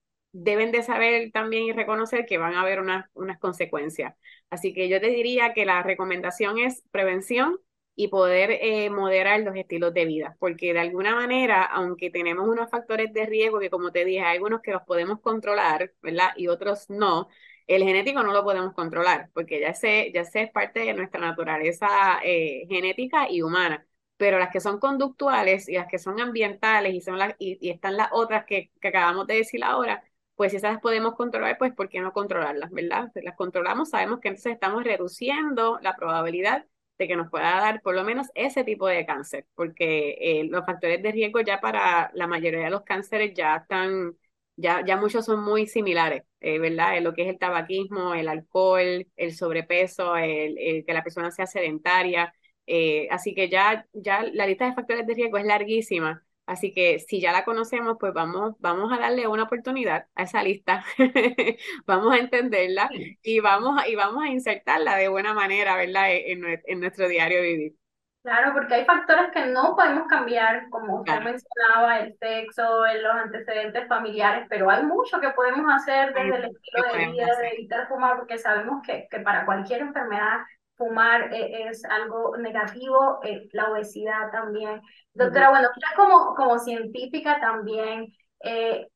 deben 0.43 0.73
de 0.73 0.83
saber 0.83 1.31
también 1.33 1.65
y 1.65 1.73
reconocer 1.73 2.27
que 2.27 2.39
van 2.39 2.55
a 2.55 2.63
haber 2.63 2.81
unas, 2.81 3.07
unas 3.15 3.39
consecuencias. 3.39 4.15
Así 4.51 4.73
que 4.73 4.89
yo 4.89 5.01
te 5.01 5.09
diría 5.09 5.53
que 5.55 5.67
la 5.67 5.83
recomendación 5.83 6.59
es 6.59 6.83
prevención 6.91 7.59
y 7.95 8.09
poder 8.09 8.51
eh, 8.63 8.91
moderar 8.91 9.41
los 9.41 9.57
estilos 9.57 9.93
de 9.93 10.05
vida, 10.05 10.37
porque 10.39 10.73
de 10.73 10.79
alguna 10.81 11.15
manera, 11.17 11.65
aunque 11.65 12.11
tenemos 12.11 12.49
unos 12.49 12.71
factores 12.71 13.13
de 13.13 13.27
riesgo 13.27 13.59
que 13.59 13.71
como 13.71 13.91
te 13.91 14.05
dije, 14.05 14.21
hay 14.21 14.37
algunos 14.37 14.61
que 14.63 14.71
los 14.73 14.83
podemos 14.83 15.21
controlar, 15.21 15.93
¿verdad? 16.01 16.31
Y 16.37 16.47
otros 16.47 16.89
no, 16.89 17.29
el 17.67 17.83
genético 17.83 18.23
no 18.23 18.33
lo 18.33 18.45
podemos 18.45 18.73
controlar, 18.75 19.31
porque 19.35 19.61
ya 19.61 19.75
sé, 19.75 20.13
ya 20.15 20.25
sé 20.25 20.43
es 20.43 20.51
parte 20.53 20.81
de 20.81 20.95
nuestra 20.95 21.21
naturaleza 21.21 22.21
eh, 22.25 22.67
genética 22.69 23.29
y 23.31 23.43
humana 23.43 23.85
pero 24.17 24.39
las 24.39 24.51
que 24.51 24.61
son 24.61 24.81
conductuales 24.81 25.69
y 25.69 25.75
las 25.75 25.87
que 25.87 25.99
son 25.99 26.21
ambientales 26.21 26.93
y 26.95 27.01
son 27.01 27.19
las 27.19 27.35
y 27.39 27.71
están 27.71 27.97
las 27.97 28.09
otras 28.13 28.45
que, 28.47 28.73
que, 28.81 28.89
acabamos 28.89 29.27
de 29.29 29.37
decir 29.37 29.63
ahora, 29.65 30.03
pues 30.39 30.53
si 30.53 30.59
esas 30.59 30.81
podemos 30.81 31.17
controlar, 31.17 31.59
pues 31.59 31.75
¿por 31.75 31.89
qué 31.89 32.01
no 32.01 32.13
controlarlas, 32.13 32.71
verdad? 32.71 33.11
Las 33.17 33.35
controlamos, 33.37 33.91
sabemos 33.91 34.21
que 34.21 34.29
entonces 34.29 34.53
estamos 34.53 34.85
reduciendo 34.85 35.81
la 35.83 35.97
probabilidad 35.97 36.65
de 36.97 37.09
que 37.09 37.17
nos 37.17 37.29
pueda 37.29 37.57
dar 37.61 37.83
por 37.83 37.97
lo 37.97 38.05
menos 38.05 38.29
ese 38.37 38.63
tipo 38.63 38.87
de 38.87 39.05
cáncer, 39.05 39.47
porque 39.57 40.17
eh, 40.21 40.45
los 40.49 40.65
factores 40.65 41.03
de 41.03 41.11
riesgo 41.13 41.41
ya 41.41 41.61
para 41.61 42.13
la 42.15 42.29
mayoría 42.29 42.61
de 42.61 42.71
los 42.71 42.83
cánceres 42.85 43.35
ya 43.35 43.57
están, 43.57 44.17
ya, 44.55 44.85
ya 44.87 44.97
muchos 44.97 45.25
son 45.25 45.43
muy 45.43 45.67
similares, 45.67 46.23
eh, 46.41 46.61
¿verdad? 46.61 46.97
En 46.97 47.05
lo 47.05 47.15
que 47.15 47.23
es 47.23 47.29
el 47.31 47.39
tabaquismo, 47.39 48.15
el 48.15 48.29
alcohol, 48.29 49.09
el 49.17 49.35
sobrepeso, 49.35 50.17
el, 50.17 50.85
que 50.87 50.93
la 50.95 51.03
persona 51.03 51.33
sea 51.33 51.47
sedentaria. 51.47 52.33
Eh, 52.67 53.09
así 53.11 53.35
que 53.35 53.49
ya, 53.49 53.89
ya 53.93 54.23
la 54.23 54.47
lista 54.47 54.67
de 54.67 54.75
factores 54.75 55.05
de 55.07 55.15
riesgo 55.15 55.39
es 55.39 55.47
larguísima 55.47 56.25
Así 56.49 56.73
que 56.73 56.99
si 56.99 57.21
ya 57.21 57.31
la 57.31 57.45
conocemos, 57.45 57.99
pues 58.01 58.15
vamos, 58.15 58.55
vamos 58.59 58.91
a 58.91 58.99
darle 58.99 59.27
una 59.27 59.43
oportunidad 59.43 60.07
a 60.15 60.23
esa 60.23 60.43
lista, 60.43 60.83
vamos 61.87 62.15
a 62.15 62.19
entenderla 62.19 62.89
y 63.23 63.41
vamos, 63.41 63.87
y 63.87 63.95
vamos 63.95 64.25
a 64.25 64.29
insertarla 64.29 64.97
de 64.97 65.09
buena 65.09 65.35
manera, 65.35 65.77
¿verdad? 65.77 66.11
E, 66.11 66.33
en, 66.33 66.81
nuestro 66.81 67.07
diario 67.07 67.43
vivir. 67.43 67.75
Claro, 68.23 68.55
porque 68.55 68.77
hay 68.77 68.87
factores 68.87 69.31
que 69.31 69.45
no 69.45 69.77
podemos 69.77 70.09
cambiar, 70.09 70.71
como 70.71 71.01
usted 71.01 71.21
mencionaba, 71.21 72.01
el 72.01 72.17
sexo, 72.19 72.63
los 73.03 73.15
antecedentes 73.15 73.87
familiares, 73.87 74.47
pero 74.49 74.71
hay 74.71 74.85
mucho 74.85 75.21
que 75.21 75.29
podemos 75.31 75.71
hacer 75.71 76.15
desde 76.15 76.35
el 76.35 76.45
estilo 76.47 76.83
de 76.95 77.13
vida, 77.13 77.37
de 77.43 77.49
evitar 77.49 77.89
fumar, 77.89 78.17
porque 78.17 78.39
sabemos 78.39 78.81
que, 78.87 79.07
que 79.11 79.21
para 79.21 79.45
cualquier 79.45 79.83
enfermedad 79.83 80.39
fumar 80.79 81.35
eh, 81.35 81.69
es 81.69 81.85
algo 81.85 82.37
negativo, 82.39 83.21
eh, 83.23 83.49
la 83.53 83.71
obesidad 83.71 84.31
también. 84.33 84.81
Doctora, 85.13 85.51
bueno, 85.51 85.69
usted 85.69 85.97
como, 85.97 86.35
como 86.35 86.59
científica 86.59 87.39
también, 87.41 88.07
eh, 88.43 88.87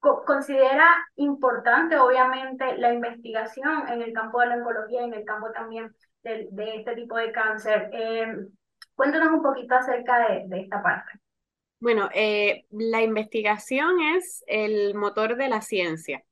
considera 0.00 0.86
importante, 1.16 1.96
obviamente, 1.96 2.76
la 2.76 2.92
investigación 2.92 3.88
en 3.88 4.02
el 4.02 4.12
campo 4.12 4.40
de 4.40 4.48
la 4.48 4.56
oncología 4.56 5.02
y 5.02 5.04
en 5.04 5.14
el 5.14 5.24
campo 5.24 5.50
también 5.52 5.94
de, 6.22 6.48
este 6.76 6.94
tipo 6.94 7.16
de 7.16 7.32
cáncer. 7.32 7.90
Eh, 7.92 8.36
cuéntanos 8.94 9.32
un 9.32 9.42
poquito 9.42 9.74
acerca 9.74 10.28
de, 10.28 10.44
de 10.46 10.60
esta 10.60 10.82
parte. 10.82 11.12
Bueno, 11.80 12.08
eh, 12.12 12.64
la 12.70 13.02
investigación 13.02 14.00
es 14.16 14.42
el 14.46 14.94
motor 14.94 15.36
de 15.36 15.48
la 15.48 15.60
ciencia. 15.60 16.24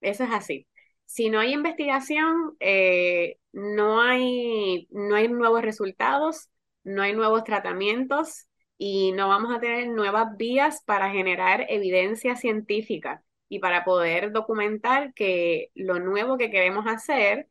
Eso 0.00 0.24
es 0.24 0.30
así. 0.32 0.66
Si 1.06 1.30
no 1.30 1.40
hay 1.40 1.52
investigación, 1.52 2.56
eh, 2.60 3.38
no 3.52 4.00
hay, 4.00 4.88
no 4.90 5.14
hay 5.16 5.28
nuevos 5.28 5.62
resultados, 5.62 6.48
no 6.82 7.02
hay 7.02 7.14
nuevos 7.14 7.44
tratamientos 7.44 8.46
y 8.78 9.12
no 9.12 9.28
vamos 9.28 9.54
a 9.54 9.60
tener 9.60 9.88
nuevas 9.88 10.36
vías 10.36 10.82
para 10.84 11.10
generar 11.10 11.66
evidencia 11.68 12.36
científica 12.36 13.22
y 13.48 13.60
para 13.60 13.84
poder 13.84 14.32
documentar 14.32 15.14
que 15.14 15.70
lo 15.74 16.00
nuevo 16.00 16.36
que 16.38 16.50
queremos 16.50 16.86
hacer, 16.86 17.48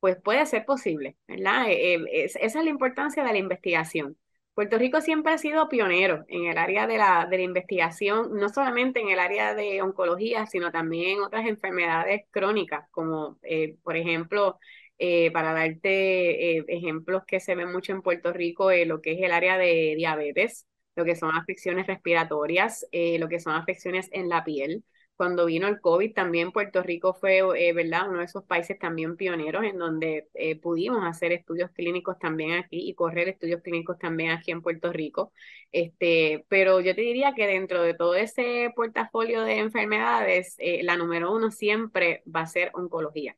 pues 0.00 0.16
puede 0.22 0.46
ser 0.46 0.64
posible, 0.66 1.16
¿verdad? 1.28 1.66
Eh, 1.70 2.04
esa 2.12 2.40
es 2.40 2.54
la 2.54 2.70
importancia 2.70 3.24
de 3.24 3.32
la 3.32 3.38
investigación. 3.38 4.18
Puerto 4.58 4.76
Rico 4.76 5.00
siempre 5.00 5.32
ha 5.32 5.38
sido 5.38 5.68
pionero 5.68 6.24
en 6.26 6.46
el 6.46 6.58
área 6.58 6.88
de 6.88 6.98
la, 6.98 7.28
de 7.30 7.36
la 7.36 7.44
investigación, 7.44 8.34
no 8.34 8.48
solamente 8.48 8.98
en 8.98 9.08
el 9.08 9.20
área 9.20 9.54
de 9.54 9.80
oncología, 9.82 10.46
sino 10.46 10.72
también 10.72 11.18
en 11.18 11.22
otras 11.22 11.46
enfermedades 11.46 12.22
crónicas, 12.32 12.88
como 12.90 13.38
eh, 13.44 13.76
por 13.84 13.96
ejemplo, 13.96 14.58
eh, 14.98 15.30
para 15.30 15.52
darte 15.52 16.58
eh, 16.58 16.64
ejemplos 16.66 17.22
que 17.24 17.38
se 17.38 17.54
ven 17.54 17.70
mucho 17.70 17.92
en 17.92 18.02
Puerto 18.02 18.32
Rico, 18.32 18.72
lo 18.84 19.00
que 19.00 19.12
es 19.12 19.22
el 19.22 19.30
área 19.30 19.58
de 19.58 19.94
diabetes, 19.96 20.66
lo 20.96 21.04
que 21.04 21.14
son 21.14 21.36
afecciones 21.36 21.86
respiratorias, 21.86 22.84
lo 22.92 23.28
que 23.28 23.38
son 23.38 23.54
afecciones 23.54 24.08
en 24.10 24.28
la 24.28 24.42
piel, 24.42 24.82
cuando 25.18 25.46
vino 25.46 25.66
el 25.66 25.80
COVID, 25.80 26.14
también 26.14 26.52
Puerto 26.52 26.80
Rico 26.80 27.12
fue, 27.12 27.38
eh, 27.38 27.72
¿verdad?, 27.72 28.08
uno 28.08 28.20
de 28.20 28.26
esos 28.26 28.44
países 28.44 28.78
también 28.78 29.16
pioneros 29.16 29.64
en 29.64 29.76
donde 29.76 30.28
eh, 30.34 30.54
pudimos 30.60 31.04
hacer 31.04 31.32
estudios 31.32 31.72
clínicos 31.72 32.20
también 32.20 32.52
aquí 32.52 32.88
y 32.88 32.94
correr 32.94 33.28
estudios 33.28 33.60
clínicos 33.60 33.98
también 33.98 34.30
aquí 34.30 34.52
en 34.52 34.62
Puerto 34.62 34.92
Rico. 34.92 35.32
Este, 35.72 36.46
pero 36.48 36.80
yo 36.80 36.94
te 36.94 37.00
diría 37.00 37.34
que 37.34 37.48
dentro 37.48 37.82
de 37.82 37.94
todo 37.94 38.14
ese 38.14 38.72
portafolio 38.76 39.42
de 39.42 39.58
enfermedades, 39.58 40.54
eh, 40.58 40.84
la 40.84 40.96
número 40.96 41.32
uno 41.34 41.50
siempre 41.50 42.22
va 42.24 42.42
a 42.42 42.46
ser 42.46 42.70
oncología. 42.74 43.36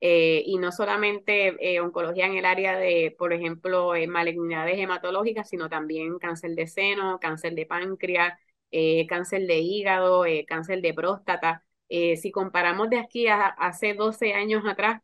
y 0.00 0.56
no 0.58 0.70
solamente 0.72 1.80
oncología 1.80 2.26
en 2.26 2.36
el 2.36 2.44
área 2.44 2.78
de, 2.78 3.14
por 3.18 3.32
ejemplo, 3.32 3.92
malignidades 4.08 4.78
hematológicas, 4.78 5.48
sino 5.48 5.68
también 5.68 6.18
cáncer 6.18 6.52
de 6.54 6.66
seno, 6.68 7.18
cáncer 7.20 7.54
de 7.54 7.66
páncreas, 7.66 8.38
eh, 8.70 9.06
cáncer 9.06 9.46
de 9.46 9.58
hígado, 9.58 10.24
eh, 10.26 10.44
cáncer 10.46 10.80
de 10.82 10.94
próstata. 10.94 11.64
Eh, 11.88 12.16
si 12.16 12.30
comparamos 12.30 12.90
de 12.90 12.98
aquí 12.98 13.26
a 13.28 13.46
hace 13.46 13.94
12 13.94 14.34
años 14.34 14.64
atrás, 14.66 15.02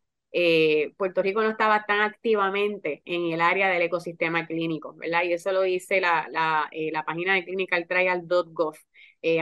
Puerto 0.97 1.23
Rico 1.23 1.43
no 1.43 1.51
estaba 1.51 1.85
tan 1.87 2.01
activamente 2.01 3.03
en 3.05 3.33
el 3.33 3.41
área 3.41 3.69
del 3.69 3.83
ecosistema 3.83 4.47
clínico, 4.47 4.95
¿verdad? 4.95 5.23
Y 5.25 5.33
eso 5.33 5.53
lo 5.53 5.63
dice 5.63 6.01
la, 6.01 6.27
la, 6.31 6.69
la 6.93 7.05
página 7.05 7.35
de 7.35 7.45
clinicaltrial.gov. 7.45 8.75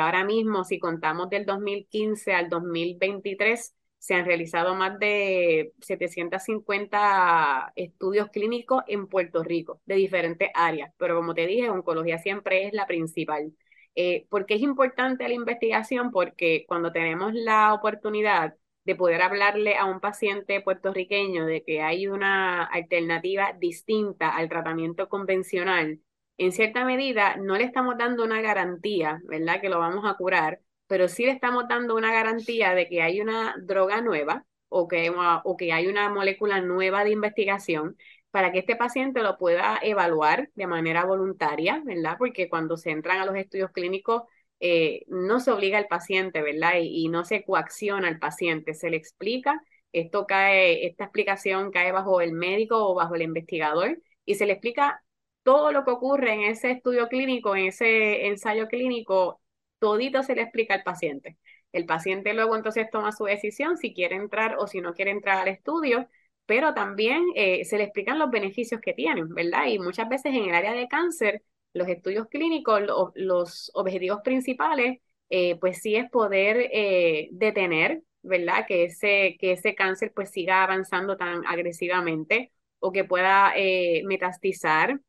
ahora 0.00 0.24
mismo, 0.24 0.64
si 0.64 0.78
contamos 0.78 1.30
del 1.30 1.46
2015 1.46 2.32
al 2.35 2.48
2023, 2.48 3.74
se 3.98 4.14
han 4.14 4.24
realizado 4.26 4.74
más 4.74 4.98
de 4.98 5.72
750 5.80 7.72
estudios 7.76 8.28
clínicos 8.30 8.82
en 8.87 9.06
Puerto 9.06 9.42
Rico, 9.44 9.80
de 9.87 9.94
diferentes 9.96 10.50
áreas, 10.54 10.92
pero 10.98 11.16
como 11.16 11.35
te 11.35 11.46
dije, 11.46 11.70
oncología 11.70 12.18
siempre 12.18 12.66
es 12.66 12.72
la 12.72 12.87
principal. 12.87 13.52
Eh, 13.94 14.26
¿Por 14.31 14.46
qué 14.46 14.55
es 14.55 14.62
importante 14.62 15.28
la 15.28 15.35
investigación? 15.35 16.11
Porque 16.11 16.64
cuando 16.66 16.92
tenemos 16.92 17.35
la 17.35 17.74
oportunidad 17.74 18.55
de 18.85 18.96
poder 18.96 19.22
hablarle 19.22 19.76
a 19.76 19.85
un 19.85 20.00
paciente 20.00 20.61
puertorriqueño 20.61 21.44
de 21.46 21.62
que 21.62 21.83
hay 21.83 22.09
una 22.09 22.64
alternativa 22.64 23.52
distinta 23.59 24.31
al 24.31 24.48
tratamiento 24.48 25.09
convencional, 25.09 26.00
en 26.38 26.52
cierta 26.52 26.85
medida 26.85 27.37
no 27.37 27.57
le 27.57 27.64
estamos 27.64 27.96
dando 27.98 28.24
una 28.24 28.40
garantía, 28.40 29.20
¿verdad? 29.24 29.61
Que 29.61 29.68
lo 29.68 29.78
vamos 29.78 30.05
a 30.07 30.14
curar, 30.14 30.61
pero 30.87 31.09
sí 31.09 31.24
le 31.26 31.33
estamos 31.33 31.68
dando 31.68 31.94
una 31.94 32.12
garantía 32.12 32.74
de 32.74 32.88
que 32.88 33.02
hay 33.02 33.20
una 33.20 33.55
droga 33.61 34.00
nueva 34.00 34.44
o 34.68 34.88
que, 34.88 35.12
o 35.44 35.57
que 35.57 35.72
hay 35.72 35.87
una 35.87 36.09
molécula 36.09 36.61
nueva 36.61 37.05
de 37.05 37.11
investigación 37.11 37.96
para 38.33 38.53
que 38.53 38.61
este 38.61 38.77
paciente 38.77 39.23
lo 39.23 39.38
pueda 39.38 39.79
evaluar 39.83 40.51
de 40.55 40.66
manera 40.66 41.05
voluntaria, 41.05 41.83
¿verdad? 41.85 42.16
Porque 42.18 42.49
cuando 42.49 42.77
se 42.79 42.90
entran 42.90 43.21
a 43.21 43.27
los 43.27 43.37
estudios 43.37 43.71
clínicos, 43.73 44.25
eh, 44.61 45.05
no 45.09 45.40
se 45.40 45.51
obliga 45.53 45.79
al 45.79 45.87
paciente, 45.87 46.42
¿verdad? 46.42 46.75
Y, 46.81 47.09
no 47.09 47.25
se 47.25 47.45
coacciona 47.45 48.09
al 48.09 48.18
paciente, 48.18 48.75
se 48.75 48.90
le 48.90 48.97
explica, 48.97 49.62
esto 49.92 50.27
cae, 50.27 50.87
esta 50.87 51.05
explicación 51.05 51.71
cae 51.73 51.92
bajo 51.92 52.21
el 52.23 52.33
médico 52.33 52.77
o 52.88 52.95
bajo 52.95 53.14
el 53.16 53.23
investigador 53.23 54.01
y 54.25 54.37
se 54.37 54.47
le 54.47 54.55
explica 54.55 55.05
todo 55.42 55.73
lo 55.73 55.85
que 55.85 55.90
ocurre 55.90 56.33
en 56.35 56.42
ese 56.42 56.71
estudio 56.71 57.09
clínico, 57.09 57.57
en 57.57 57.66
ese 57.66 58.29
ensayo 58.29 58.68
clínico, 58.68 59.40
todito 59.79 60.23
se 60.23 60.35
le 60.37 60.42
explica 60.42 60.75
al 60.75 60.85
paciente. 60.85 61.38
El 61.73 61.87
paciente 61.87 62.33
luego 62.35 62.57
entonces 62.57 62.88
toma 62.90 63.12
su 63.12 63.25
decisión 63.25 63.77
si 63.79 63.92
quiere 63.95 64.16
entrar 64.16 64.57
o 64.59 64.66
si 64.66 64.81
no 64.81 64.95
quiere 64.95 65.11
entrar 65.11 65.38
al 65.38 65.49
estudio 65.49 66.09
pero 66.52 66.74
también 66.74 67.24
eh, 67.34 67.64
se 67.64 67.78
le 67.78 67.84
explican 67.84 68.18
los 68.18 68.30
beneficios 68.30 68.78
que 68.82 68.92
tienen, 68.92 69.30
¿verdad? 69.34 69.68
Y 69.68 69.78
muchas 69.78 70.06
veces 70.10 70.34
en 70.34 70.50
el 70.50 70.54
área 70.54 70.74
de 70.74 70.86
cáncer, 70.86 71.42
los 71.72 71.88
estudios 71.88 72.28
clínicos, 72.28 72.82
los 73.14 73.70
objetivos 73.72 74.20
principales, 74.22 74.98
eh, 75.30 75.56
pues 75.58 75.80
sí 75.80 75.96
es 75.96 76.10
poder 76.10 76.68
eh, 76.70 77.30
detener, 77.32 78.02
¿verdad? 78.20 78.66
Que 78.68 78.84
ese, 78.84 79.38
que 79.40 79.52
ese 79.52 79.74
cáncer 79.74 80.12
pues 80.14 80.30
siga 80.30 80.62
avanzando 80.62 81.16
tan 81.16 81.42
agresivamente 81.46 82.52
o 82.80 82.92
que 82.92 83.04
pueda 83.04 83.54
metastizar 84.04 85.00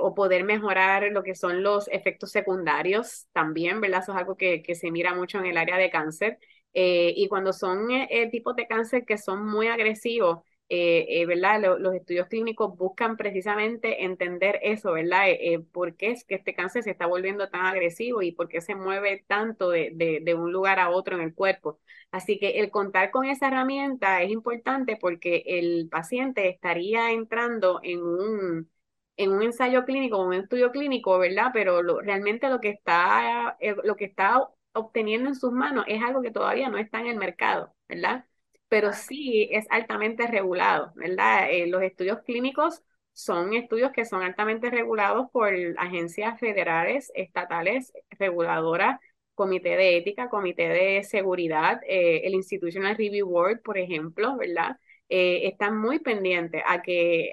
o 0.00 0.14
poder 0.14 0.44
mejorar 0.44 1.10
lo 1.12 1.22
que 1.22 1.34
son 1.34 1.62
los 1.62 1.88
efectos 1.88 2.30
secundarios 2.30 3.26
también, 3.32 3.82
¿verdad? 3.82 4.00
Eso 4.02 4.12
es 4.12 4.18
algo 4.18 4.36
que, 4.36 4.62
que 4.62 4.74
se 4.74 4.90
mira 4.90 5.12
mucho 5.14 5.38
en 5.38 5.44
el 5.46 5.58
área 5.58 5.76
de 5.76 5.90
cáncer. 5.90 6.38
y 6.72 7.28
cuando 7.28 7.52
son 7.52 7.88
tipos 8.30 8.56
de 8.56 8.66
cáncer 8.66 9.04
que 9.04 9.18
son 9.18 9.44
muy 9.46 9.66
agresivos, 9.66 10.38
eh, 10.72 11.20
eh, 11.20 11.26
¿verdad? 11.26 11.60
los 11.80 11.94
estudios 11.94 12.28
clínicos 12.28 12.76
buscan 12.76 13.16
precisamente 13.16 14.04
entender 14.04 14.60
eso, 14.62 14.92
¿verdad? 14.92 15.24
Eh, 15.28 15.58
¿Por 15.72 15.96
qué 15.96 16.12
es 16.12 16.24
que 16.24 16.36
este 16.36 16.54
cáncer 16.54 16.84
se 16.84 16.92
está 16.92 17.06
volviendo 17.06 17.48
tan 17.50 17.66
agresivo 17.66 18.22
y 18.22 18.30
por 18.30 18.48
qué 18.48 18.60
se 18.60 18.76
mueve 18.76 19.24
tanto 19.26 19.70
de, 19.70 19.90
de, 20.22 20.34
un 20.34 20.52
lugar 20.52 20.78
a 20.78 20.90
otro 20.90 21.16
en 21.16 21.22
el 21.22 21.34
cuerpo? 21.34 21.80
Así 22.12 22.38
que 22.38 22.60
el 22.60 22.70
contar 22.70 23.10
con 23.10 23.24
esa 23.26 23.48
herramienta 23.48 24.22
es 24.22 24.30
importante 24.30 24.96
porque 24.96 25.42
el 25.46 25.88
paciente 25.90 26.48
estaría 26.48 27.10
entrando 27.10 27.80
en 27.82 28.00
un, 28.02 28.70
en 29.16 29.32
un 29.32 29.42
ensayo 29.42 29.84
clínico, 29.84 30.22
un 30.22 30.34
estudio 30.34 30.70
clínico, 30.70 31.18
¿verdad? 31.18 31.50
Pero 31.52 31.82
realmente 32.00 32.48
lo 32.48 32.60
que 32.60 32.70
está, 32.70 33.58
lo 33.84 33.96
que 33.96 34.04
está 34.04 34.48
obteniendo 34.72 35.28
en 35.30 35.34
sus 35.34 35.50
manos 35.52 35.84
es 35.88 36.00
algo 36.02 36.22
que 36.22 36.30
todavía 36.30 36.68
no 36.68 36.78
está 36.78 37.00
en 37.00 37.06
el 37.08 37.16
mercado, 37.16 37.74
¿verdad? 37.88 38.24
Pero 38.70 38.94
sí 38.94 39.50
es 39.52 39.66
altamente 39.70 40.28
regulado, 40.28 40.92
¿verdad? 40.96 41.50
Eh, 41.50 41.68
los 41.68 41.82
estudios 41.82 42.20
clínicos 42.24 42.82
son 43.14 43.54
estudios 43.54 43.92
que 43.92 44.06
son 44.06 44.22
altamente 44.22 44.70
regulados 44.70 45.30
por 45.32 45.52
agencias 45.78 46.40
federales, 46.40 47.12
estatales, 47.16 47.92
reguladoras, 48.12 49.00
comité 49.34 49.76
de 49.76 49.98
ética, 49.98 50.30
comité 50.30 50.68
de 50.70 51.04
seguridad, 51.04 51.80
eh, 51.88 52.22
el 52.24 52.34
Institutional 52.34 52.96
Review 52.96 53.28
Board, 53.28 53.62
por 53.62 53.78
ejemplo, 53.78 54.36
¿verdad? 54.38 54.78
Eh, 55.10 55.48
están 55.48 55.78
muy 55.80 56.00
pendientes 56.00 56.62
a 56.66 56.82
que 56.82 57.32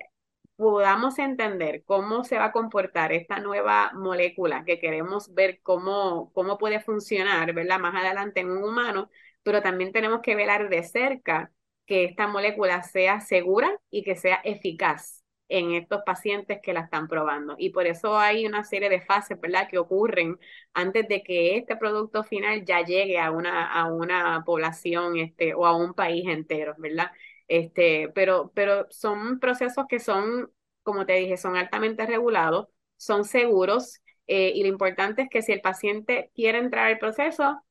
podamos 0.55 1.19
entender 1.19 1.83
cómo 1.85 2.23
se 2.23 2.37
va 2.37 2.45
a 2.45 2.51
comportar 2.51 3.11
esta 3.13 3.39
nueva 3.39 3.91
molécula 3.93 4.65
que 4.65 4.79
queremos 4.79 5.33
ver 5.35 5.61
cómo, 5.61 6.31
cómo 6.33 6.57
puede 6.57 6.79
funcionar, 6.81 7.53
¿verdad? 7.53 7.79
Más 7.79 7.95
adelante 7.95 8.39
en 8.41 8.49
un 8.51 8.63
humano, 8.63 9.09
pero 9.47 9.61
también 9.61 9.93
tenemos 9.93 10.19
que 10.21 10.35
velar 10.35 10.67
de 10.69 10.83
cerca 10.83 11.53
que 11.85 12.03
esta 12.03 12.27
molécula 12.27 12.83
sea 12.83 13.21
segura 13.21 13.71
y 13.89 14.03
que 14.03 14.17
sea 14.17 14.41
eficaz 14.43 15.23
en 15.47 15.71
estos 15.71 16.01
pacientes 16.05 16.59
que 16.61 16.73
la 16.73 16.81
están 16.81 17.07
probando. 17.07 17.55
Y 17.57 17.69
por 17.69 17.87
eso 17.87 18.17
hay 18.19 18.45
una 18.45 18.65
serie 18.65 18.89
de 18.89 18.99
fases, 19.01 19.39
¿verdad?, 19.39 19.69
que 19.69 19.77
ocurren 19.77 20.37
antes 20.73 21.07
de 21.07 21.23
que 21.23 21.55
este 21.57 21.77
producto 21.77 22.25
final 22.25 22.65
ya 22.65 22.83
llegue 22.83 23.19
a 23.19 23.31
una, 23.31 23.71
a 23.71 23.85
una 23.87 24.43
población 24.45 25.17
este, 25.17 25.53
o 25.53 25.65
a 25.65 25.77
un 25.77 25.93
país 25.93 26.25
entero, 26.27 26.75
¿verdad? 26.77 27.11
Este, 27.47 28.09
pero, 28.13 28.51
pero 28.53 28.87
son 28.89 29.39
procesos 29.39 29.85
que 29.87 29.99
son, 29.99 30.51
como 30.83 31.05
te 31.05 31.13
dije, 31.13 31.37
son 31.37 31.55
altamente 31.55 32.05
regulados, 32.05 32.67
son 32.97 33.23
seguros, 33.23 34.01
eh, 34.27 34.51
y 34.55 34.63
lo 34.63 34.67
importante 34.69 35.21
es 35.21 35.29
que 35.29 35.41
si 35.41 35.53
el 35.53 35.61
paciente 35.61 36.31
quiere 36.35 36.57
entrar 36.57 36.87
al 36.87 36.99
proceso, 36.99 37.61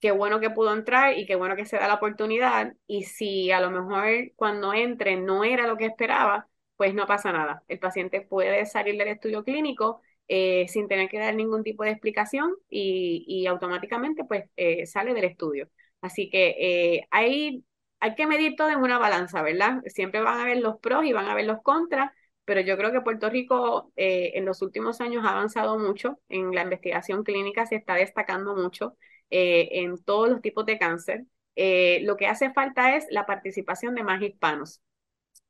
qué 0.00 0.10
bueno 0.10 0.40
que 0.40 0.50
pudo 0.50 0.72
entrar 0.74 1.16
y 1.18 1.26
qué 1.26 1.34
bueno 1.36 1.56
que 1.56 1.64
se 1.66 1.76
da 1.76 1.88
la 1.88 1.94
oportunidad. 1.94 2.74
Y 2.86 3.04
si 3.04 3.50
a 3.50 3.60
lo 3.60 3.70
mejor 3.70 4.32
cuando 4.36 4.72
entre 4.74 5.16
no 5.16 5.44
era 5.44 5.66
lo 5.66 5.76
que 5.76 5.86
esperaba, 5.86 6.48
pues 6.76 6.94
no 6.94 7.06
pasa 7.06 7.32
nada. 7.32 7.62
El 7.68 7.78
paciente 7.78 8.20
puede 8.20 8.66
salir 8.66 8.96
del 8.98 9.08
estudio 9.08 9.44
clínico 9.44 10.00
eh, 10.28 10.66
sin 10.68 10.88
tener 10.88 11.08
que 11.08 11.18
dar 11.18 11.34
ningún 11.34 11.62
tipo 11.62 11.84
de 11.84 11.90
explicación 11.90 12.52
y, 12.68 13.24
y 13.26 13.46
automáticamente 13.46 14.24
pues 14.24 14.44
eh, 14.56 14.86
sale 14.86 15.14
del 15.14 15.24
estudio. 15.24 15.68
Así 16.00 16.28
que 16.30 16.54
eh, 16.98 17.06
hay, 17.10 17.64
hay 18.00 18.14
que 18.14 18.26
medir 18.26 18.54
todo 18.56 18.68
en 18.70 18.78
una 18.80 18.98
balanza, 18.98 19.42
¿verdad? 19.42 19.82
Siempre 19.86 20.20
van 20.20 20.40
a 20.40 20.44
ver 20.44 20.58
los 20.58 20.78
pros 20.78 21.04
y 21.04 21.12
van 21.12 21.26
a 21.26 21.34
ver 21.34 21.46
los 21.46 21.62
contras, 21.62 22.12
pero 22.44 22.60
yo 22.60 22.76
creo 22.76 22.92
que 22.92 23.00
Puerto 23.00 23.28
Rico 23.30 23.92
en 23.96 24.44
los 24.44 24.62
últimos 24.62 25.00
años 25.00 25.24
ha 25.24 25.30
avanzado 25.30 25.78
mucho 25.78 26.20
en 26.28 26.54
la 26.54 26.62
investigación 26.62 27.24
clínica, 27.24 27.66
se 27.66 27.74
está 27.76 27.94
destacando 27.94 28.54
mucho 28.54 28.96
en 29.30 30.02
todos 30.04 30.28
los 30.30 30.40
tipos 30.42 30.66
de 30.66 30.78
cáncer. 30.78 31.24
lo 32.02 32.16
que 32.16 32.26
hace 32.26 32.52
falta 32.52 32.96
es 32.96 33.06
la 33.10 33.26
participación 33.26 33.94
de 33.94 34.04
más 34.04 34.22
hispanos. 34.22 34.80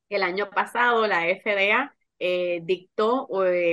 El 0.09 0.23
año 0.23 0.51
pasado 0.51 1.07
la 1.07 1.27
FDA 1.29 1.97
eh, 2.19 2.61
dictó 2.65 3.29
eh, 3.45 3.73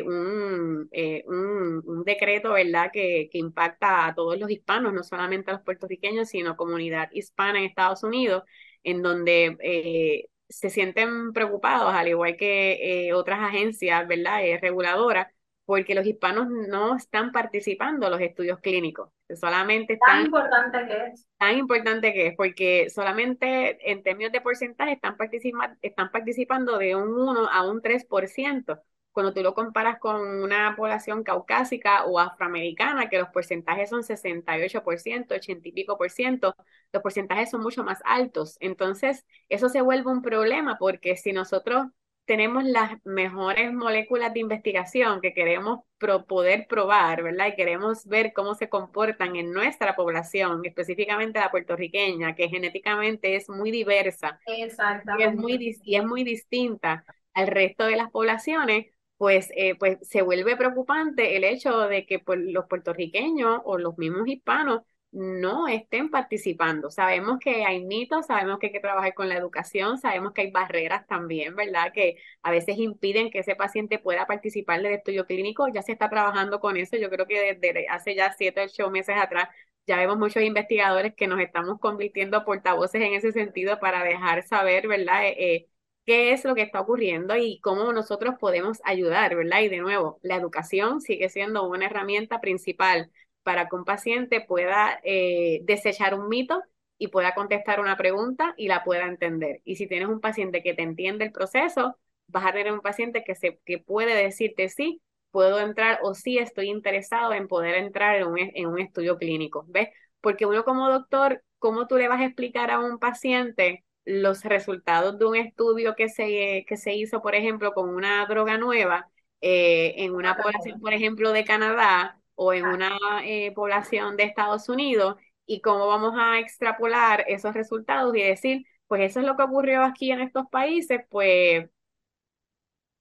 eh, 0.92 1.24
un, 1.28 1.82
un, 1.86 2.04
decreto, 2.04 2.54
¿verdad?, 2.54 2.90
que, 2.92 3.30
que, 3.32 3.38
impacta 3.38 4.06
a 4.08 4.16
todos 4.16 4.38
los 4.38 4.50
hispanos, 4.52 4.94
no 4.94 5.04
solamente 5.04 5.52
a 5.52 5.54
los 5.56 5.64
puertorriqueños, 5.64 6.28
sino 6.30 6.58
comunidad 6.58 7.10
hispana 7.14 7.60
en 7.60 7.66
Estados 7.66 8.04
Unidos, 8.04 8.44
en 8.84 9.02
donde 9.02 10.28
se 10.50 10.70
sienten 10.70 11.32
preocupados, 11.34 11.94
al 11.94 12.10
igual 12.10 12.36
que 12.38 13.12
otras 13.16 13.40
agencias, 13.40 14.08
¿verdad?, 14.08 14.42
reguladoras, 14.62 15.28
porque 15.66 15.96
los 15.96 16.06
hispanos 16.06 16.50
no 16.50 16.96
están 16.96 17.32
participando 17.32 18.08
en 18.08 18.12
los 18.12 18.22
estudios 18.22 18.60
clínicos. 18.60 19.10
Solamente 19.34 19.94
están, 19.94 20.18
tan 20.18 20.26
importante 20.26 20.86
que 20.86 21.06
es. 21.08 21.28
Tan 21.38 21.58
importante 21.58 22.14
que 22.14 22.28
es, 22.28 22.36
porque 22.36 22.90
solamente 22.90 23.92
en 23.92 24.04
términos 24.04 24.32
de 24.32 24.42
porcentaje 24.42 24.94
están, 24.94 25.18
participa 25.18 25.78
están 25.82 26.12
participando 26.12 26.78
de 26.78 26.96
un 26.96 27.18
1 27.18 27.50
a 27.50 27.68
un 27.70 27.82
3%. 27.82 28.80
Cuando 29.12 29.32
tú 29.34 29.44
lo 29.44 29.54
comparas 29.54 30.00
con 30.00 30.22
una 30.42 30.76
población 30.76 31.24
caucásica 31.24 32.04
o 32.06 32.20
afroamericana, 32.20 33.10
que 33.10 33.20
los 33.20 33.30
porcentajes 33.30 33.90
son 33.90 34.02
68%, 34.02 35.36
80 35.36 35.68
y 35.68 35.72
pico 35.72 35.98
por 35.98 36.10
ciento, 36.10 36.56
los 36.92 37.04
porcentajes 37.04 37.52
son 37.52 37.62
mucho 37.62 37.84
más 37.84 38.00
altos. 38.06 38.58
Entonces, 38.60 39.24
eso 39.50 39.70
se 39.70 39.82
vuelve 39.82 40.12
un 40.12 40.24
problema 40.24 40.78
porque 40.80 41.16
si 41.16 41.32
nosotros 41.32 41.88
tenemos 42.26 42.64
las 42.64 42.94
mejores 43.06 43.74
moléculas 43.74 44.34
de 44.34 44.40
investigación 44.40 45.20
que 45.22 45.34
queremos 45.34 45.82
poder 46.28 46.68
probar, 46.68 47.24
¿verdad? 47.24 47.48
Y 47.48 47.56
queremos 47.56 48.06
ver 48.06 48.34
cómo 48.34 48.56
se 48.56 48.70
comportan 48.70 49.36
en 49.36 49.52
nuestra 49.52 49.96
población, 49.96 50.62
específicamente 50.66 51.40
la 51.40 51.52
puertorriqueña, 51.52 52.36
que 52.36 52.50
genéticamente 52.50 53.36
es 53.36 53.50
muy 53.50 53.72
diversa. 53.72 54.40
Exactamente. 54.46 55.24
Y 55.24 55.28
es 55.28 55.36
muy, 55.36 55.78
y 55.84 55.96
es 55.96 56.06
muy 56.06 56.24
distinta 56.24 57.06
al 57.34 57.48
resto 57.48 57.86
de 57.86 57.96
las 57.96 58.12
poblaciones, 58.12 58.88
pues, 59.18 59.50
eh, 59.56 59.76
pues 59.76 59.98
se 60.02 60.22
vuelve 60.22 60.58
preocupante 60.58 61.36
el 61.38 61.44
hecho 61.44 61.88
de 61.88 62.06
que 62.06 62.20
pues, 62.20 62.40
los 62.40 62.66
puertorriqueños 62.68 63.62
o 63.64 63.78
los 63.78 63.98
mismos 63.98 64.28
hispanos 64.28 64.82
no 65.14 65.68
estén 65.68 66.10
participando. 66.10 66.90
Sabemos 66.92 67.40
que 67.40 67.64
hay 67.66 67.86
mitos, 67.86 68.26
sabemos 68.28 68.60
que 68.60 68.68
hay 68.68 68.74
que 68.74 68.80
trabajar 68.80 69.14
con 69.14 69.30
la 69.30 69.36
educación, 69.38 69.98
sabemos 70.00 70.34
que 70.34 70.42
hay 70.42 70.52
barreras 70.52 71.08
también, 71.08 71.56
¿verdad? 71.56 71.94
Que 71.94 72.18
a 72.42 72.52
veces 72.52 72.78
impiden 72.80 73.32
que 73.32 73.40
ese 73.40 73.56
paciente 73.56 74.00
pueda 74.00 74.26
participar 74.28 74.82
del 74.82 74.94
estudio 74.94 75.26
clínico. 75.26 75.68
Ya 75.70 75.82
se 75.84 75.92
está 75.94 76.10
trabajando 76.10 76.60
con 76.60 76.78
eso. 76.78 76.98
Yo 76.98 77.10
creo 77.10 77.28
que 77.28 77.56
desde 77.56 77.88
hace 77.88 78.16
ya 78.16 78.34
siete 78.34 78.62
o 78.62 78.66
ocho 78.66 78.90
meses 78.92 79.16
atrás 79.18 79.50
ya 79.86 79.98
vemos 79.98 80.18
muchos 80.18 80.44
investigadores 80.44 81.14
que 81.16 81.28
nos 81.28 81.40
estamos 81.40 81.80
convirtiendo 81.80 82.46
portavoces 82.46 83.02
en 83.02 83.14
ese 83.14 83.32
sentido 83.32 83.80
para 83.80 84.04
dejar 84.04 84.44
saber, 84.44 84.88
¿verdad? 84.88 85.24
Eh, 85.26 85.68
qué 86.06 86.34
es 86.34 86.44
lo 86.46 86.56
que 86.56 86.62
está 86.64 86.82
ocurriendo 86.82 87.36
y 87.38 87.60
cómo 87.62 87.92
nosotros 87.94 88.36
podemos 88.40 88.80
ayudar, 88.84 89.36
¿verdad? 89.36 89.62
Y 89.62 89.70
de 89.70 89.78
nuevo, 89.80 90.20
la 90.22 90.36
educación 90.36 91.02
sigue 91.02 91.30
siendo 91.30 91.68
una 91.70 91.86
herramienta 91.86 92.42
principal 92.42 93.12
para 93.44 93.70
que 93.70 93.76
un 93.76 93.86
paciente 93.86 94.42
pueda 94.42 95.00
eh, 95.04 95.62
desechar 95.64 96.14
un 96.16 96.30
mito 96.30 96.62
y 96.98 97.08
pueda 97.10 97.36
contestar 97.36 97.80
una 97.80 97.98
pregunta 97.98 98.54
y 98.58 98.68
la 98.68 98.84
pueda 98.84 99.06
entender. 99.06 99.62
Y 99.66 99.76
si 99.76 99.88
tienes 99.88 100.08
un 100.10 100.22
paciente 100.22 100.64
que 100.64 100.74
te 100.74 100.84
entiende 100.84 101.26
el 101.26 101.32
proceso, 101.32 101.98
vas 102.28 102.46
a 102.46 102.54
tener 102.54 102.72
un 102.74 102.82
paciente 102.82 103.24
que, 103.24 103.36
se, 103.36 103.60
que 103.66 103.80
puede 103.80 104.16
decirte 104.16 104.70
sí, 104.70 105.02
puedo 105.32 105.60
entrar 105.60 106.00
o 106.04 106.14
sí 106.14 106.38
estoy 106.38 106.70
interesado 106.70 107.34
en 107.34 107.48
poder 107.48 107.76
entrar 107.76 108.16
en 108.18 108.28
un, 108.28 108.38
en 108.40 108.68
un 108.68 108.80
estudio 108.80 109.18
clínico. 109.18 109.66
¿Ves? 109.68 109.90
Porque 110.22 110.46
uno 110.46 110.64
como 110.64 110.90
doctor, 110.90 111.44
¿cómo 111.60 111.88
tú 111.88 111.98
le 111.98 112.08
vas 112.08 112.22
a 112.22 112.26
explicar 112.26 112.72
a 112.72 112.80
un 112.80 113.00
paciente 113.00 113.84
los 114.06 114.44
resultados 114.44 115.18
de 115.18 115.26
un 115.26 115.36
estudio 115.36 115.96
que 115.96 116.10
se, 116.10 116.66
que 116.68 116.78
se 116.78 116.94
hizo, 116.94 117.22
por 117.22 117.36
ejemplo, 117.36 117.74
con 117.74 117.90
una 117.90 118.26
droga 118.28 118.58
nueva 118.58 119.10
eh, 119.42 119.96
en 119.98 120.14
una 120.16 120.36
población, 120.38 120.80
por 120.80 120.94
ejemplo, 120.94 121.32
de 121.32 121.46
Canadá, 121.46 122.20
o 122.36 122.54
en 122.54 122.66
una 122.66 122.98
eh, 123.26 123.52
población 123.54 124.18
de 124.18 124.24
Estados 124.24 124.70
Unidos 124.70 125.18
y 125.46 125.62
cómo 125.62 125.88
vamos 125.88 126.14
a 126.18 126.40
extrapolar 126.40 127.26
esos 127.28 127.54
resultados 127.54 128.16
y 128.16 128.22
decir, 128.24 128.66
pues 128.88 129.02
eso 129.04 129.20
es 129.20 129.26
lo 129.26 129.36
que 129.36 129.44
ocurrió 129.44 129.84
aquí 129.84 130.12
en 130.12 130.22
estos 130.22 130.48
países, 130.50 131.02
pues 131.10 131.70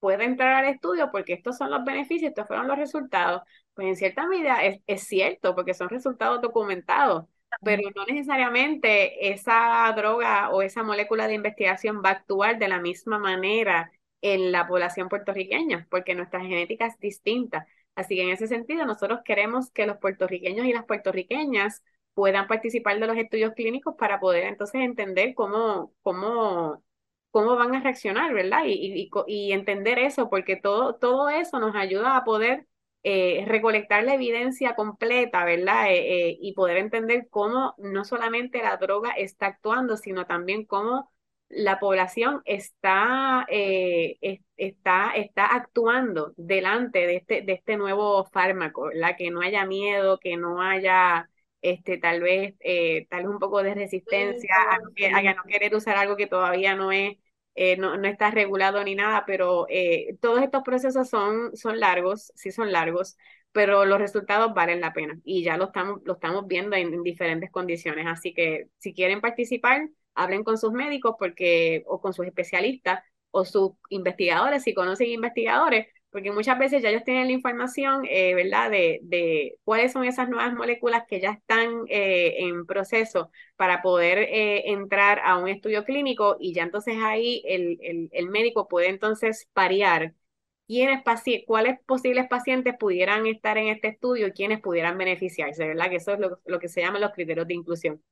puede 0.01 0.25
entrar 0.25 0.64
al 0.64 0.75
estudio 0.75 1.11
porque 1.12 1.33
estos 1.35 1.57
son 1.57 1.71
los 1.71 1.85
beneficios, 1.85 2.31
estos 2.31 2.47
fueron 2.47 2.66
los 2.68 2.77
resultados. 2.79 3.42
Pues 3.75 3.88
en 3.88 3.97
cierta 3.97 4.27
medida 4.27 4.64
es, 4.64 4.81
es 4.87 5.05
cierto 5.05 5.55
porque 5.55 5.75
son 5.75 5.88
resultados 5.88 6.40
documentados, 6.42 7.27
pero 7.62 7.83
no 7.95 8.05
necesariamente 8.07 9.33
esa 9.33 9.92
droga 9.97 10.51
o 10.51 10.62
esa 10.62 10.83
molécula 10.83 11.29
de 11.29 11.35
investigación 11.35 12.03
va 12.05 12.11
a 12.11 12.12
actuar 12.12 12.59
de 12.59 12.68
la 12.68 12.81
misma 12.81 13.18
manera 13.18 13.92
en 14.23 14.53
la 14.53 14.66
población 14.66 15.09
puertorriqueña, 15.09 15.87
porque 15.90 16.14
nuestra 16.14 16.40
genética 16.40 16.87
es 16.87 16.99
distinta. 16.99 17.66
Así 17.94 18.16
que 18.16 18.22
en 18.22 18.31
ese 18.31 18.46
sentido, 18.46 18.87
nosotros 18.87 19.20
queremos 19.24 19.70
que 19.70 19.87
los 19.87 19.98
puertorriqueños 19.98 20.66
y 20.66 20.72
las 20.72 20.85
puertorriqueñas 20.87 21.83
puedan 22.14 22.46
participar 22.46 22.98
de 22.98 23.07
los 23.07 23.16
estudios 23.16 23.55
clínicos 23.55 23.94
para 23.98 24.20
poder 24.20 24.44
entonces 24.44 24.81
entender 24.83 25.35
cómo, 25.35 25.92
cómo, 26.02 26.83
cómo 27.31 27.57
van 27.57 27.74
a 27.74 27.81
reaccionar, 27.81 28.33
¿verdad? 28.35 28.62
Y, 28.66 29.11
y, 29.26 29.52
entender 29.52 29.98
eso, 29.98 30.28
porque 30.31 30.57
todo, 30.57 30.94
todo 30.96 31.28
eso 31.31 31.59
nos 31.59 31.74
ayuda 31.76 32.16
a 32.16 32.24
poder 32.24 32.66
eh, 33.02 33.44
recolectar 33.46 34.05
la 34.05 34.14
evidencia 34.14 34.74
completa, 34.74 35.44
¿verdad? 35.44 35.90
Eh, 35.90 36.31
eh, 36.31 36.38
y 36.40 36.55
poder 36.55 36.76
entender 36.78 37.28
cómo 37.31 37.74
no 37.78 38.05
solamente 38.05 38.62
la 38.62 38.76
droga 38.76 39.11
está 39.12 39.46
actuando, 39.46 39.96
sino 39.96 40.26
también 40.26 40.64
cómo 40.64 41.11
la 41.53 41.79
población 41.79 42.41
está, 42.47 43.47
eh, 43.51 44.19
está, 44.57 45.12
está 45.15 45.47
actuando 45.47 46.33
delante 46.37 47.07
de 47.07 47.17
este, 47.17 47.43
de 47.43 47.53
este 47.53 47.77
nuevo 47.77 48.25
fármaco, 48.25 48.91
la 48.91 49.17
que 49.17 49.31
no 49.31 49.43
haya 49.43 49.67
miedo, 49.67 50.19
que 50.19 50.37
no 50.38 50.62
haya 50.62 51.29
este, 51.61 51.99
tal 51.99 52.23
vez, 52.23 52.55
eh, 52.61 53.07
tal 53.11 53.25
vez 53.25 53.33
un 53.33 53.38
poco 53.38 53.62
de 53.62 53.75
resistencia 53.75 54.55
a, 54.71 54.79
no 54.79 55.43
querer 55.47 55.75
usar 55.75 55.97
algo 55.97 56.17
que 56.17 56.27
todavía 56.27 56.75
no 56.75 56.91
es, 56.91 57.19
eh, 57.55 57.77
no, 57.77 57.99
no, 57.99 58.09
está 58.09 58.31
regulado 58.31 58.83
ni 58.83 58.95
nada, 58.95 59.25
pero 59.27 59.67
todos 60.21 60.43
estos 60.43 60.62
procesos 60.62 61.09
son, 61.11 61.55
son 61.55 61.79
largos, 61.81 62.33
sí 62.35 62.51
son 62.51 62.73
largos, 62.73 63.19
pero 63.53 63.85
los 63.85 63.99
resultados 63.99 64.55
valen 64.55 64.81
la 64.81 64.93
pena 64.93 65.19
y 65.25 65.45
ya 65.45 65.57
lo 65.57 65.67
estamos, 65.67 66.01
estamos 66.07 66.47
viendo 66.47 66.77
en 66.77 67.03
diferentes 67.03 67.51
condiciones. 67.51 68.07
Así 68.07 68.35
que 68.35 68.69
si 68.79 68.95
quieren 68.95 69.21
participar, 69.21 69.88
hablen 70.15 70.45
con 70.45 70.59
sus 70.59 70.73
médicos 70.73 71.17
porque, 71.19 71.85
o 71.87 72.01
con 72.01 72.12
sus 72.15 72.27
especialistas 72.27 73.03
o 73.31 73.45
sus 73.45 73.73
investigadores, 73.88 74.62
si 74.62 74.75
conocen 74.75 75.09
investigadores, 75.09 75.87
porque 76.11 76.31
muchas 76.31 76.59
veces 76.59 76.83
ya 76.83 76.91
ellos 76.91 77.05
tienen 77.05 77.27
la 77.27 77.33
información, 77.33 78.05
eh, 78.09 78.35
¿verdad?, 78.35 78.71
de, 78.71 79.01
de, 79.03 79.57
cuáles 79.65 79.93
son 79.93 80.05
esas 80.05 80.29
nuevas 80.29 80.53
moléculas 80.55 81.05
que 81.09 81.21
ya 81.21 81.31
están 81.31 81.85
eh, 81.88 82.35
en 82.41 82.67
proceso 82.67 83.31
para 83.57 83.81
poder 83.81 84.19
eh, 84.19 84.71
entrar 84.71 85.21
a 85.25 85.38
un 85.38 85.49
estudio 85.49 85.85
clínico 85.85 86.37
y 86.38 86.53
ya 86.53 86.65
entonces 86.65 86.97
ahí 87.03 87.43
el, 87.47 87.79
el, 87.81 88.09
el 88.12 88.29
médico 88.29 88.69
puede 88.69 88.88
entonces 88.88 89.49
parear 89.55 90.15
quiénes 90.66 91.03
cuáles 91.46 91.81
posibles 91.87 92.29
pacientes 92.29 92.75
pudieran 92.79 93.27
estar 93.27 93.59
en 93.59 93.68
este 93.68 93.88
estudio 93.88 94.29
y 94.29 94.33
quiénes 94.33 94.61
pudieran 94.61 94.96
beneficiarse, 94.98 95.66
¿verdad? 95.66 95.90
Que 95.90 95.96
eso 95.96 96.12
es 96.12 96.20
lo, 96.20 96.40
lo 96.44 96.59
que 96.59 96.68
se 96.68 96.81
llama 96.81 96.98
los 96.98 97.12
criterios 97.12 97.46
de 97.46 97.55
inclusión. 97.55 98.03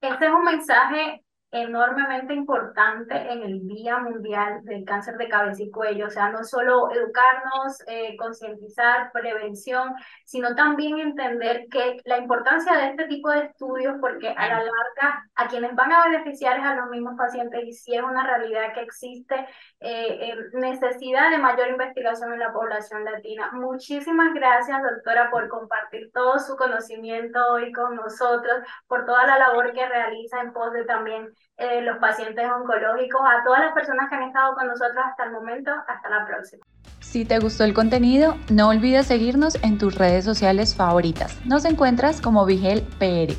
Este 0.00 0.26
es 0.26 0.32
un 0.32 0.44
mensaje 0.44 1.22
enormemente 1.52 2.32
importante 2.32 3.14
en 3.14 3.42
el 3.42 3.68
Día 3.68 3.98
Mundial 3.98 4.64
del 4.64 4.86
Cáncer 4.86 5.18
de 5.18 5.28
Cabeza 5.28 5.62
y 5.62 5.70
Cuello. 5.70 6.06
O 6.06 6.10
sea, 6.10 6.30
no 6.30 6.42
solo 6.44 6.90
educarnos, 6.90 7.78
eh, 7.86 8.16
concientizar, 8.16 9.12
prevención, 9.12 9.94
sino 10.24 10.54
también 10.54 10.98
entender 10.98 11.66
que 11.70 12.00
la 12.04 12.18
importancia 12.18 12.72
de 12.72 12.88
este 12.88 13.06
tipo 13.06 13.30
de 13.30 13.44
estudios, 13.44 13.96
porque 14.00 14.30
a 14.30 14.48
la 14.48 14.58
larga 14.60 15.28
a 15.34 15.48
quienes 15.48 15.74
van 15.74 15.92
a 15.92 16.08
beneficiar 16.08 16.58
es 16.58 16.64
a 16.64 16.74
los 16.74 16.88
mismos 16.88 17.16
pacientes 17.18 17.62
y 17.64 17.72
si 17.72 17.94
es 17.94 18.02
una 18.02 18.26
realidad 18.26 18.72
que 18.72 18.80
existe 18.80 19.34
eh, 19.80 20.30
eh, 20.30 20.36
necesidad 20.54 21.30
de 21.30 21.38
mayor 21.38 21.68
investigación 21.68 22.32
en 22.32 22.38
la 22.38 22.52
población 22.52 23.04
latina. 23.04 23.50
Muchísimas 23.52 24.32
gracias, 24.32 24.82
doctora, 24.82 25.30
por 25.30 25.48
compartir 25.48 26.10
todo 26.12 26.38
su 26.38 26.56
conocimiento 26.56 27.38
hoy 27.52 27.72
con 27.72 27.94
nosotros, 27.96 28.62
por 28.86 29.04
toda 29.04 29.26
la 29.26 29.38
labor 29.38 29.72
que 29.74 29.86
realiza 29.86 30.40
en 30.40 30.54
pos 30.54 30.72
de 30.72 30.84
también 30.84 31.28
eh, 31.56 31.82
los 31.82 31.98
pacientes 31.98 32.44
oncológicos, 32.44 33.20
a 33.20 33.44
todas 33.44 33.60
las 33.60 33.72
personas 33.72 34.08
que 34.08 34.16
han 34.16 34.22
estado 34.24 34.54
con 34.54 34.66
nosotros 34.66 34.98
hasta 35.04 35.24
el 35.24 35.32
momento. 35.32 35.70
Hasta 35.86 36.08
la 36.08 36.26
próxima. 36.26 36.64
Si 37.00 37.24
te 37.24 37.38
gustó 37.38 37.64
el 37.64 37.74
contenido, 37.74 38.36
no 38.50 38.68
olvides 38.68 39.06
seguirnos 39.06 39.56
en 39.62 39.78
tus 39.78 39.94
redes 39.96 40.24
sociales 40.24 40.74
favoritas. 40.74 41.38
Nos 41.44 41.64
encuentras 41.64 42.20
como 42.20 42.46
Vigel 42.46 42.82
PR. 42.98 43.34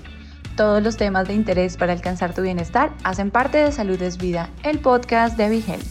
Todos 0.56 0.84
los 0.84 0.98
temas 0.98 1.28
de 1.28 1.34
interés 1.34 1.78
para 1.78 1.94
alcanzar 1.94 2.34
tu 2.34 2.44
bienestar 2.44 2.92
hacen 3.04 3.32
parte 3.32 3.58
de 3.58 3.72
Salud 3.72 4.00
es 4.02 4.18
Vida, 4.18 4.50
el 4.64 4.80
podcast 4.80 5.36
de 5.36 5.50
Vigel. 5.50 5.82